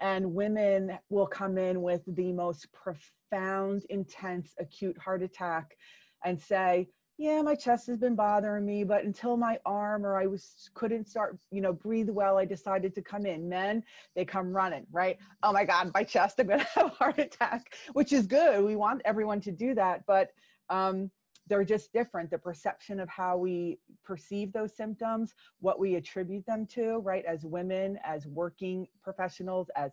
And 0.00 0.34
women 0.34 0.98
will 1.08 1.28
come 1.28 1.56
in 1.56 1.80
with 1.80 2.02
the 2.08 2.32
most 2.32 2.66
profound, 2.72 3.86
intense, 3.88 4.52
acute 4.58 4.98
heart 4.98 5.22
attack 5.22 5.76
and 6.24 6.38
say, 6.38 6.88
yeah 7.18 7.40
my 7.40 7.54
chest 7.54 7.86
has 7.86 7.98
been 7.98 8.14
bothering 8.14 8.66
me 8.66 8.84
but 8.84 9.04
until 9.04 9.36
my 9.36 9.58
arm 9.64 10.04
or 10.04 10.16
i 10.16 10.26
was 10.26 10.70
couldn't 10.74 11.08
start 11.08 11.38
you 11.50 11.60
know 11.60 11.72
breathe 11.72 12.10
well 12.10 12.36
i 12.36 12.44
decided 12.44 12.94
to 12.94 13.02
come 13.02 13.24
in. 13.24 13.48
Men 13.48 13.82
they 14.14 14.24
come 14.24 14.52
running 14.52 14.86
right? 14.92 15.18
Oh 15.42 15.52
my 15.52 15.64
god 15.64 15.90
my 15.94 16.04
chest 16.04 16.38
i'm 16.38 16.48
gonna 16.48 16.64
have 16.74 16.86
a 16.86 16.88
heart 16.88 17.18
attack 17.18 17.74
which 17.92 18.12
is 18.12 18.26
good. 18.26 18.64
We 18.64 18.76
want 18.76 19.02
everyone 19.04 19.40
to 19.42 19.52
do 19.52 19.74
that 19.74 20.04
but 20.06 20.30
um, 20.68 21.10
they're 21.48 21.64
just 21.64 21.92
different. 21.92 22.28
The 22.30 22.38
perception 22.38 22.98
of 22.98 23.08
how 23.08 23.36
we 23.36 23.78
perceive 24.04 24.52
those 24.52 24.76
symptoms 24.76 25.34
what 25.60 25.78
we 25.78 25.94
attribute 25.94 26.44
them 26.44 26.66
to 26.72 26.98
right? 26.98 27.24
As 27.24 27.44
women 27.44 27.98
as 28.04 28.26
working 28.26 28.88
professionals 29.02 29.70
as 29.76 29.92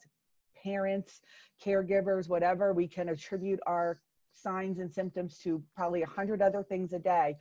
parents 0.62 1.22
caregivers 1.64 2.30
whatever 2.30 2.74
we 2.74 2.88
can 2.88 3.10
attribute 3.10 3.60
our 3.68 4.00
signs 4.34 4.80
and 4.80 4.92
symptoms 4.92 5.38
to 5.40 5.62
probably 5.76 6.02
a 6.02 6.08
hundred 6.08 6.42
other 6.42 6.64
things 6.64 6.94
a 6.94 7.00
day. 7.00 7.38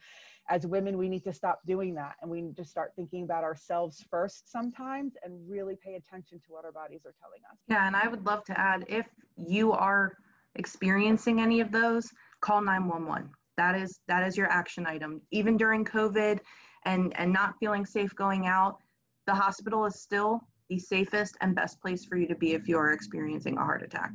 As 0.48 0.66
women 0.66 0.98
we 0.98 1.08
need 1.08 1.24
to 1.24 1.32
stop 1.32 1.60
doing 1.66 1.94
that 1.94 2.14
and 2.20 2.30
we 2.30 2.40
need 2.40 2.56
to 2.56 2.64
start 2.64 2.92
thinking 2.96 3.24
about 3.24 3.44
ourselves 3.44 4.04
first 4.10 4.50
sometimes 4.50 5.14
and 5.22 5.32
really 5.48 5.76
pay 5.84 5.94
attention 5.94 6.38
to 6.40 6.46
what 6.48 6.64
our 6.64 6.72
bodies 6.72 7.02
are 7.06 7.14
telling 7.20 7.40
us. 7.50 7.58
Yeah 7.68 7.86
and 7.86 7.94
i 7.94 8.08
would 8.08 8.26
love 8.26 8.44
to 8.44 8.58
add 8.58 8.84
if 8.88 9.06
you 9.36 9.72
are 9.72 10.16
experiencing 10.56 11.40
any 11.40 11.60
of 11.60 11.70
those 11.70 12.10
call 12.40 12.60
911 12.60 13.30
that 13.56 13.74
is 13.76 14.00
that 14.08 14.26
is 14.26 14.36
your 14.36 14.50
action 14.50 14.86
item. 14.86 15.20
Even 15.30 15.56
during 15.56 15.84
covid 15.84 16.40
and 16.84 17.12
and 17.16 17.32
not 17.32 17.54
feeling 17.60 17.86
safe 17.86 18.14
going 18.16 18.46
out 18.46 18.78
the 19.26 19.34
hospital 19.34 19.86
is 19.86 20.00
still 20.00 20.40
the 20.68 20.78
safest 20.78 21.36
and 21.40 21.54
best 21.54 21.80
place 21.80 22.04
for 22.04 22.16
you 22.16 22.26
to 22.26 22.34
be 22.34 22.54
if 22.54 22.66
you 22.68 22.76
are 22.78 22.92
experiencing 22.92 23.56
a 23.56 23.60
heart 23.60 23.82
attack 23.82 24.12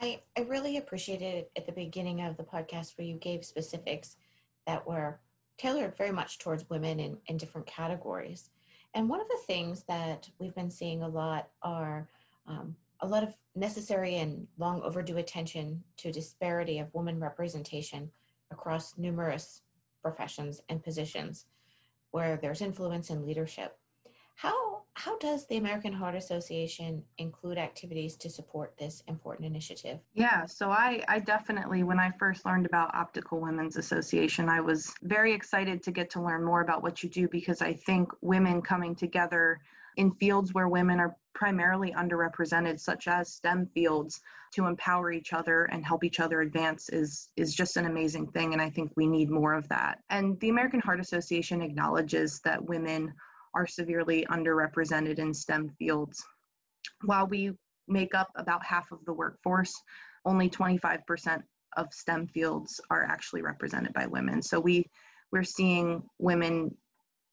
I, 0.00 0.20
I 0.36 0.42
really 0.42 0.76
appreciated 0.76 1.46
at 1.56 1.66
the 1.66 1.72
beginning 1.72 2.20
of 2.20 2.36
the 2.36 2.42
podcast 2.42 2.96
where 2.96 3.06
you 3.06 3.16
gave 3.16 3.44
specifics 3.44 4.16
that 4.66 4.86
were 4.86 5.20
tailored 5.58 5.96
very 5.96 6.12
much 6.12 6.38
towards 6.38 6.68
women 6.68 7.00
in, 7.00 7.16
in 7.26 7.36
different 7.36 7.66
categories. 7.66 8.50
And 8.94 9.08
one 9.08 9.20
of 9.20 9.28
the 9.28 9.40
things 9.46 9.84
that 9.88 10.28
we've 10.38 10.54
been 10.54 10.70
seeing 10.70 11.02
a 11.02 11.08
lot 11.08 11.48
are 11.62 12.08
um, 12.46 12.76
a 13.00 13.06
lot 13.06 13.22
of 13.22 13.34
necessary 13.54 14.16
and 14.16 14.46
long 14.58 14.82
overdue 14.82 15.16
attention 15.18 15.82
to 15.98 16.12
disparity 16.12 16.78
of 16.78 16.92
woman 16.94 17.20
representation 17.20 18.10
across 18.50 18.96
numerous 18.96 19.62
professions 20.02 20.60
and 20.68 20.82
positions 20.82 21.46
where 22.10 22.36
there's 22.36 22.60
influence 22.60 23.10
and 23.10 23.26
leadership. 23.26 23.78
How 24.36 24.75
how 24.96 25.18
does 25.18 25.46
the 25.46 25.58
American 25.58 25.92
Heart 25.92 26.14
Association 26.14 27.02
include 27.18 27.58
activities 27.58 28.16
to 28.16 28.30
support 28.30 28.72
this 28.78 29.02
important 29.08 29.46
initiative? 29.46 30.00
Yeah, 30.14 30.46
so 30.46 30.70
I, 30.70 31.04
I 31.06 31.18
definitely, 31.18 31.82
when 31.82 32.00
I 32.00 32.12
first 32.18 32.46
learned 32.46 32.64
about 32.64 32.94
Optical 32.94 33.38
Women's 33.38 33.76
Association, 33.76 34.48
I 34.48 34.62
was 34.62 34.94
very 35.02 35.34
excited 35.34 35.82
to 35.82 35.90
get 35.90 36.08
to 36.10 36.22
learn 36.22 36.42
more 36.42 36.62
about 36.62 36.82
what 36.82 37.02
you 37.02 37.10
do 37.10 37.28
because 37.28 37.60
I 37.60 37.74
think 37.74 38.08
women 38.22 38.62
coming 38.62 38.94
together 38.94 39.60
in 39.98 40.12
fields 40.12 40.54
where 40.54 40.68
women 40.68 40.98
are 40.98 41.14
primarily 41.34 41.92
underrepresented 41.92 42.80
such 42.80 43.06
as 43.06 43.34
STEM 43.34 43.68
fields 43.74 44.22
to 44.54 44.64
empower 44.64 45.12
each 45.12 45.34
other 45.34 45.64
and 45.64 45.84
help 45.84 46.04
each 46.04 46.20
other 46.20 46.40
advance 46.40 46.88
is 46.88 47.28
is 47.36 47.54
just 47.54 47.76
an 47.76 47.84
amazing 47.84 48.26
thing 48.28 48.54
and 48.54 48.62
I 48.62 48.70
think 48.70 48.92
we 48.96 49.06
need 49.06 49.28
more 49.28 49.52
of 49.52 49.68
that. 49.68 49.98
And 50.08 50.40
the 50.40 50.48
American 50.48 50.80
Heart 50.80 51.00
Association 51.00 51.60
acknowledges 51.60 52.40
that 52.44 52.64
women 52.64 53.12
are 53.56 53.66
severely 53.66 54.26
underrepresented 54.30 55.18
in 55.18 55.32
STEM 55.32 55.70
fields. 55.78 56.22
While 57.04 57.26
we 57.26 57.52
make 57.88 58.14
up 58.14 58.30
about 58.36 58.64
half 58.64 58.92
of 58.92 59.04
the 59.06 59.14
workforce, 59.14 59.72
only 60.26 60.50
25% 60.50 61.42
of 61.78 61.92
STEM 61.92 62.26
fields 62.28 62.80
are 62.90 63.04
actually 63.04 63.40
represented 63.42 63.94
by 63.94 64.06
women. 64.06 64.42
So 64.42 64.60
we 64.60 64.84
we're 65.32 65.42
seeing 65.42 66.02
women 66.18 66.76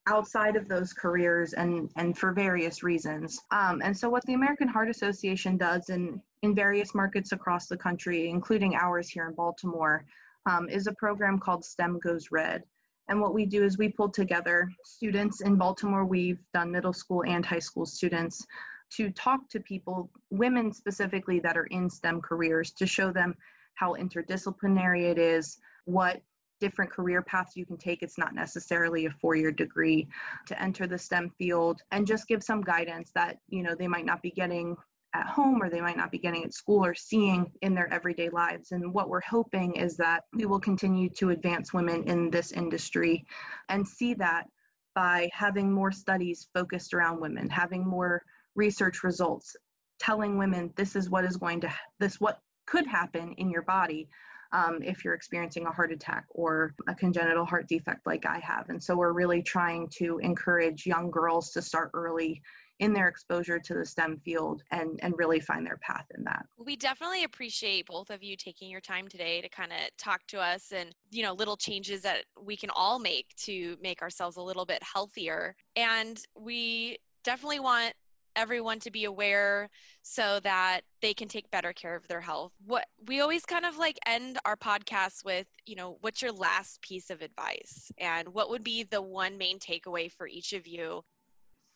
outside 0.07 0.55
of 0.55 0.67
those 0.67 0.93
careers 0.93 1.53
and 1.53 1.89
and 1.97 2.17
for 2.17 2.31
various 2.31 2.83
reasons. 2.83 3.39
Um, 3.51 3.81
and 3.83 3.95
so 3.95 4.09
what 4.09 4.25
the 4.25 4.33
American 4.33 4.67
Heart 4.67 4.89
Association 4.89 5.57
does 5.57 5.89
in 5.89 6.21
in 6.41 6.55
various 6.55 6.95
markets 6.95 7.33
across 7.33 7.67
the 7.67 7.77
country, 7.77 8.29
including 8.29 8.75
ours 8.75 9.09
here 9.09 9.27
in 9.27 9.35
Baltimore, 9.35 10.05
um, 10.45 10.69
is 10.69 10.87
a 10.87 10.93
program 10.93 11.37
called 11.39 11.65
STEM 11.65 11.99
Goes 11.99 12.29
Red. 12.31 12.63
And 13.09 13.19
what 13.19 13.33
we 13.33 13.45
do 13.45 13.63
is 13.63 13.77
we 13.77 13.89
pull 13.89 14.09
together 14.09 14.69
students 14.83 15.41
in 15.41 15.55
Baltimore. 15.55 16.05
We've 16.05 16.39
done 16.53 16.71
middle 16.71 16.93
school 16.93 17.23
and 17.25 17.45
high 17.45 17.59
school 17.59 17.85
students 17.85 18.45
to 18.91 19.09
talk 19.11 19.49
to 19.49 19.59
people, 19.59 20.09
women 20.29 20.71
specifically 20.71 21.39
that 21.39 21.57
are 21.57 21.65
in 21.65 21.89
STEM 21.89 22.21
careers, 22.21 22.71
to 22.71 22.85
show 22.85 23.11
them 23.11 23.35
how 23.75 23.95
interdisciplinary 23.95 25.09
it 25.09 25.17
is, 25.17 25.57
what 25.85 26.21
different 26.59 26.91
career 26.91 27.21
paths 27.21 27.57
you 27.57 27.65
can 27.65 27.75
take. 27.75 28.03
It's 28.03 28.17
not 28.17 28.33
necessarily 28.33 29.05
a 29.05 29.11
four 29.11 29.35
year 29.35 29.51
degree 29.51 30.07
to 30.45 30.61
enter 30.61 30.87
the 30.87 30.97
STEM 30.97 31.31
field, 31.37 31.81
and 31.91 32.07
just 32.07 32.27
give 32.27 32.43
some 32.43 32.61
guidance 32.61 33.11
that, 33.15 33.39
you 33.49 33.63
know, 33.63 33.75
they 33.75 33.87
might 33.87 34.05
not 34.05 34.21
be 34.21 34.31
getting 34.31 34.77
at 35.13 35.27
home 35.27 35.61
or 35.61 35.69
they 35.69 35.81
might 35.81 35.97
not 35.97 36.11
be 36.11 36.17
getting 36.17 36.43
at 36.43 36.53
school 36.53 36.83
or 36.83 36.95
seeing 36.95 37.51
in 37.61 37.75
their 37.75 37.91
everyday 37.93 38.29
lives. 38.29 38.71
And 38.71 38.93
what 38.93 39.09
we're 39.09 39.21
hoping 39.21 39.75
is 39.75 39.95
that 39.97 40.23
we 40.33 40.45
will 40.45 40.59
continue 40.59 41.09
to 41.11 41.29
advance 41.29 41.73
women 41.73 42.03
in 42.03 42.29
this 42.29 42.51
industry 42.51 43.25
and 43.69 43.87
see 43.87 44.13
that 44.15 44.47
by 44.95 45.29
having 45.33 45.71
more 45.71 45.91
studies 45.91 46.47
focused 46.53 46.93
around 46.93 47.19
women, 47.19 47.49
having 47.49 47.87
more 47.87 48.23
research 48.55 49.03
results, 49.03 49.55
telling 49.99 50.37
women 50.37 50.71
this 50.75 50.95
is 50.95 51.09
what 51.09 51.25
is 51.25 51.37
going 51.37 51.61
to, 51.61 51.73
this 51.99 52.19
what 52.19 52.39
could 52.65 52.87
happen 52.87 53.33
in 53.37 53.49
your 53.49 53.63
body. 53.63 54.07
Um, 54.51 54.83
if 54.83 55.03
you're 55.03 55.15
experiencing 55.15 55.65
a 55.65 55.71
heart 55.71 55.91
attack 55.91 56.25
or 56.29 56.75
a 56.87 56.93
congenital 56.93 57.43
heart 57.43 57.67
defect 57.67 58.05
like 58.05 58.27
I 58.27 58.37
have. 58.37 58.69
And 58.69 58.83
so 58.83 58.95
we're 58.95 59.11
really 59.11 59.41
trying 59.41 59.89
to 59.95 60.19
encourage 60.19 60.85
young 60.85 61.09
girls 61.09 61.49
to 61.53 61.61
start 61.63 61.89
early 61.95 62.39
in 62.79 62.93
their 62.93 63.07
exposure 63.07 63.59
to 63.59 63.73
the 63.73 63.85
STEM 63.85 64.19
field 64.25 64.63
and, 64.71 64.99
and 65.01 65.13
really 65.17 65.39
find 65.39 65.65
their 65.65 65.77
path 65.77 66.05
in 66.17 66.23
that. 66.23 66.45
We 66.57 66.75
definitely 66.75 67.23
appreciate 67.23 67.85
both 67.87 68.09
of 68.09 68.23
you 68.23 68.35
taking 68.35 68.69
your 68.69 68.81
time 68.81 69.07
today 69.07 69.41
to 69.41 69.49
kind 69.49 69.71
of 69.71 69.77
talk 69.97 70.21
to 70.27 70.39
us 70.39 70.71
and, 70.75 70.93
you 71.11 71.23
know, 71.23 71.33
little 71.33 71.57
changes 71.57 72.01
that 72.01 72.25
we 72.41 72.57
can 72.57 72.69
all 72.75 72.99
make 72.99 73.27
to 73.43 73.77
make 73.81 74.01
ourselves 74.01 74.37
a 74.37 74.41
little 74.41 74.65
bit 74.65 74.81
healthier. 74.81 75.55
And 75.75 76.19
we 76.35 76.97
definitely 77.23 77.59
want 77.59 77.93
everyone 78.35 78.79
to 78.79 78.91
be 78.91 79.05
aware 79.05 79.69
so 80.01 80.39
that 80.41 80.81
they 81.01 81.13
can 81.13 81.27
take 81.27 81.49
better 81.51 81.71
care 81.73 81.95
of 81.95 82.07
their 82.07 82.21
health. 82.21 82.51
What 82.65 82.85
we 83.07 83.21
always 83.21 83.45
kind 83.45 83.65
of 83.65 83.77
like 83.77 83.99
end 84.07 84.39
our 84.45 84.55
podcast 84.55 85.23
with, 85.23 85.47
you 85.65 85.75
know, 85.75 85.97
what's 86.01 86.21
your 86.21 86.31
last 86.31 86.81
piece 86.81 87.09
of 87.09 87.21
advice 87.21 87.91
and 87.97 88.29
what 88.29 88.49
would 88.49 88.63
be 88.63 88.83
the 88.83 89.01
one 89.01 89.37
main 89.37 89.59
takeaway 89.59 90.11
for 90.11 90.27
each 90.27 90.53
of 90.53 90.67
you 90.67 91.03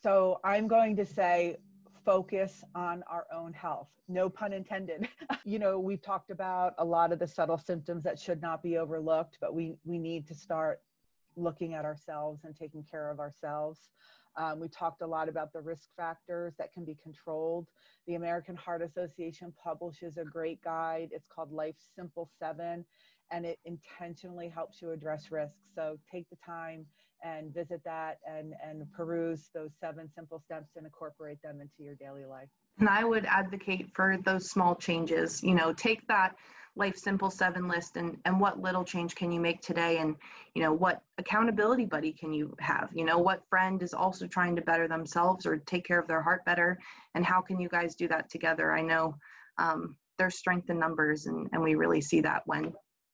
so 0.07 0.39
I'm 0.41 0.69
going 0.69 0.95
to 0.95 1.05
say 1.05 1.57
focus 2.05 2.63
on 2.73 3.03
our 3.11 3.27
own 3.33 3.51
health. 3.51 3.89
No 4.07 4.29
pun 4.29 4.53
intended. 4.53 5.09
you 5.43 5.59
know, 5.59 5.79
we've 5.79 6.01
talked 6.01 6.31
about 6.31 6.75
a 6.77 6.85
lot 6.85 7.11
of 7.11 7.19
the 7.19 7.27
subtle 7.27 7.57
symptoms 7.57 8.05
that 8.05 8.17
should 8.17 8.41
not 8.41 8.63
be 8.63 8.77
overlooked, 8.77 9.37
but 9.41 9.53
we 9.53 9.75
we 9.83 9.99
need 9.99 10.25
to 10.27 10.33
start 10.33 10.79
looking 11.35 11.73
at 11.73 11.83
ourselves 11.83 12.45
and 12.45 12.55
taking 12.55 12.85
care 12.89 13.11
of 13.11 13.19
ourselves. 13.19 13.89
Um, 14.37 14.61
we 14.61 14.69
talked 14.69 15.01
a 15.01 15.07
lot 15.07 15.27
about 15.27 15.51
the 15.51 15.59
risk 15.59 15.89
factors 15.97 16.53
that 16.57 16.71
can 16.71 16.85
be 16.85 16.95
controlled. 17.03 17.67
The 18.07 18.15
American 18.15 18.55
Heart 18.55 18.83
Association 18.83 19.51
publishes 19.61 20.15
a 20.15 20.23
great 20.23 20.63
guide. 20.63 21.09
It's 21.11 21.27
called 21.27 21.51
Life 21.51 21.75
Simple 21.97 22.29
7, 22.39 22.85
and 23.31 23.45
it 23.45 23.59
intentionally 23.65 24.47
helps 24.47 24.81
you 24.81 24.91
address 24.91 25.31
risks. 25.31 25.67
So 25.75 25.97
take 26.09 26.29
the 26.29 26.37
time 26.45 26.85
and 27.23 27.53
visit 27.53 27.81
that 27.85 28.19
and, 28.27 28.53
and 28.63 28.91
peruse 28.93 29.49
those 29.53 29.71
seven 29.79 30.09
simple 30.15 30.41
steps 30.45 30.69
and 30.75 30.85
incorporate 30.85 31.41
them 31.41 31.61
into 31.61 31.83
your 31.83 31.95
daily 31.95 32.25
life. 32.25 32.49
And 32.79 32.87
I 32.87 33.03
would 33.03 33.25
advocate 33.25 33.89
for 33.93 34.17
those 34.23 34.51
small 34.51 34.75
changes. 34.75 35.41
You 35.43 35.55
know, 35.55 35.73
take 35.73 36.07
that 36.07 36.35
life 36.77 36.95
simple 36.95 37.29
seven 37.29 37.67
list 37.67 37.97
and 37.97 38.17
and 38.25 38.39
what 38.39 38.61
little 38.61 38.83
change 38.83 39.15
can 39.15 39.31
you 39.31 39.39
make 39.39 39.61
today 39.61 39.97
and 39.97 40.15
you 40.53 40.61
know 40.61 40.71
what 40.71 41.01
accountability 41.17 41.85
buddy 41.85 42.13
can 42.13 42.31
you 42.31 42.55
have 42.59 42.89
you 42.93 43.03
know 43.03 43.17
what 43.17 43.41
friend 43.49 43.81
is 43.81 43.93
also 43.93 44.27
trying 44.27 44.55
to 44.55 44.61
better 44.61 44.87
themselves 44.87 45.45
or 45.45 45.57
take 45.57 45.85
care 45.85 45.99
of 45.99 46.07
their 46.07 46.21
heart 46.21 46.45
better 46.45 46.77
and 47.15 47.25
how 47.25 47.41
can 47.41 47.59
you 47.59 47.67
guys 47.67 47.95
do 47.95 48.07
that 48.07 48.29
together 48.29 48.71
i 48.71 48.81
know 48.81 49.15
um, 49.57 49.95
there's 50.19 50.37
strength 50.37 50.69
in 50.69 50.79
numbers 50.79 51.25
and, 51.25 51.49
and 51.51 51.61
we 51.61 51.73
really 51.75 52.01
see 52.01 52.21
that 52.21 52.43
when 52.45 52.71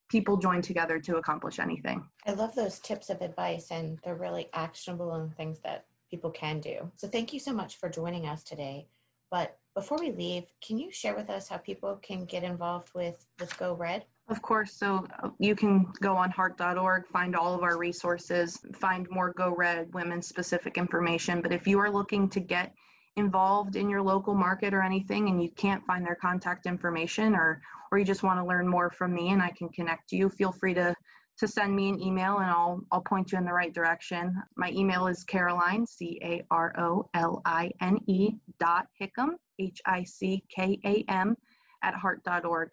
people 0.10 0.38
join 0.38 0.62
together 0.62 1.00
to 1.00 1.18
accomplish 1.18 1.60
anything 1.60 2.04
i 2.26 2.32
love 2.32 2.54
those 2.56 2.80
tips 2.80 3.10
of 3.10 3.22
advice 3.22 3.72
and 3.72 4.00
they're 4.04 4.16
really 4.16 4.50
actionable 4.54 5.14
and 5.14 5.36
things 5.36 5.60
that 5.60 5.86
people 6.10 6.30
can 6.30 6.60
do 6.60 6.92
so 6.96 7.08
thank 7.08 7.34
you 7.34 7.40
so 7.40 7.54
much 7.54 7.78
for 7.78 7.90
joining 7.90 8.28
us 8.28 8.44
today 8.44 8.88
but 9.34 9.58
before 9.74 9.98
we 10.00 10.12
leave, 10.12 10.44
can 10.64 10.78
you 10.78 10.92
share 10.92 11.16
with 11.16 11.32
us 11.32 11.50
how 11.50 11.58
people 11.58 12.00
can 12.04 12.26
get 12.26 12.44
involved 12.44 12.90
with, 12.94 13.26
with 13.40 13.58
Go 13.58 13.74
Red? 13.74 14.06
Of 14.30 14.44
course. 14.44 14.72
So 14.74 15.08
uh, 15.24 15.30
you 15.40 15.56
can 15.56 15.92
go 16.02 16.16
on 16.16 16.30
heart.org, 16.30 17.08
find 17.08 17.36
all 17.36 17.56
of 17.56 17.64
our 17.64 17.80
resources, 17.80 18.60
find 18.76 19.08
more 19.10 19.34
Go 19.34 19.56
Red 19.56 19.92
women 19.92 20.22
specific 20.22 20.78
information. 20.78 21.42
But 21.42 21.52
if 21.52 21.66
you 21.66 21.80
are 21.80 21.90
looking 21.90 22.30
to 22.30 22.40
get 22.40 22.76
involved 23.16 23.76
in 23.76 23.90
your 23.90 24.02
local 24.02 24.34
market 24.34 24.74
or 24.74 24.82
anything 24.82 25.30
and 25.30 25.42
you 25.42 25.50
can't 25.52 25.86
find 25.86 26.06
their 26.06 26.16
contact 26.16 26.66
information 26.66 27.36
or 27.36 27.62
or 27.92 28.00
you 28.00 28.06
just 28.06 28.24
want 28.24 28.40
to 28.40 28.46
learn 28.46 28.68
more 28.68 28.90
from 28.90 29.14
me 29.14 29.30
and 29.30 29.42
I 29.42 29.52
can 29.52 29.70
connect 29.70 30.12
you, 30.12 30.30
feel 30.30 30.52
free 30.52 30.74
to 30.74 30.96
to 31.38 31.48
send 31.48 31.76
me 31.76 31.90
an 31.90 32.02
email 32.02 32.40
and 32.40 32.50
I'll 32.50 32.82
I'll 32.92 33.02
point 33.02 33.32
you 33.32 33.38
in 33.38 33.46
the 33.46 33.54
right 33.54 33.74
direction. 33.74 34.36
My 34.56 34.72
email 34.72 35.08
is 35.08 35.24
Caroline 35.24 35.86
C 35.86 36.20
A 36.24 36.44
R 36.50 36.74
O 36.80 37.10
L 37.14 37.42
I 37.46 37.72
N 37.82 38.00
E 38.08 38.32
dot 38.60 38.88
Hickam 39.00 39.36
H 39.60 39.80
I 39.86 40.04
C 40.04 40.44
K 40.50 40.80
A 40.84 41.06
M 41.08 41.36
at 41.84 41.94
heart.org. 41.94 42.70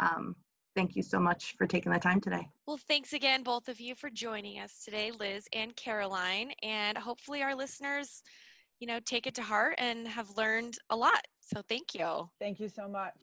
Um, 0.00 0.36
thank 0.74 0.96
you 0.96 1.02
so 1.02 1.18
much 1.18 1.54
for 1.56 1.66
taking 1.66 1.92
the 1.92 1.98
time 1.98 2.20
today. 2.20 2.48
Well, 2.66 2.78
thanks 2.78 3.12
again, 3.12 3.42
both 3.42 3.68
of 3.68 3.80
you, 3.80 3.94
for 3.94 4.10
joining 4.10 4.58
us 4.58 4.82
today, 4.84 5.10
Liz 5.10 5.48
and 5.52 5.74
Caroline. 5.74 6.52
And 6.62 6.98
hopefully, 6.98 7.42
our 7.42 7.54
listeners, 7.54 8.22
you 8.80 8.86
know, 8.86 9.00
take 9.04 9.26
it 9.26 9.34
to 9.34 9.42
heart 9.42 9.74
and 9.78 10.06
have 10.08 10.36
learned 10.36 10.78
a 10.90 10.96
lot. 10.96 11.26
So, 11.40 11.62
thank 11.68 11.94
you. 11.94 12.30
Thank 12.38 12.60
you 12.60 12.68
so 12.68 12.88
much. 12.88 13.14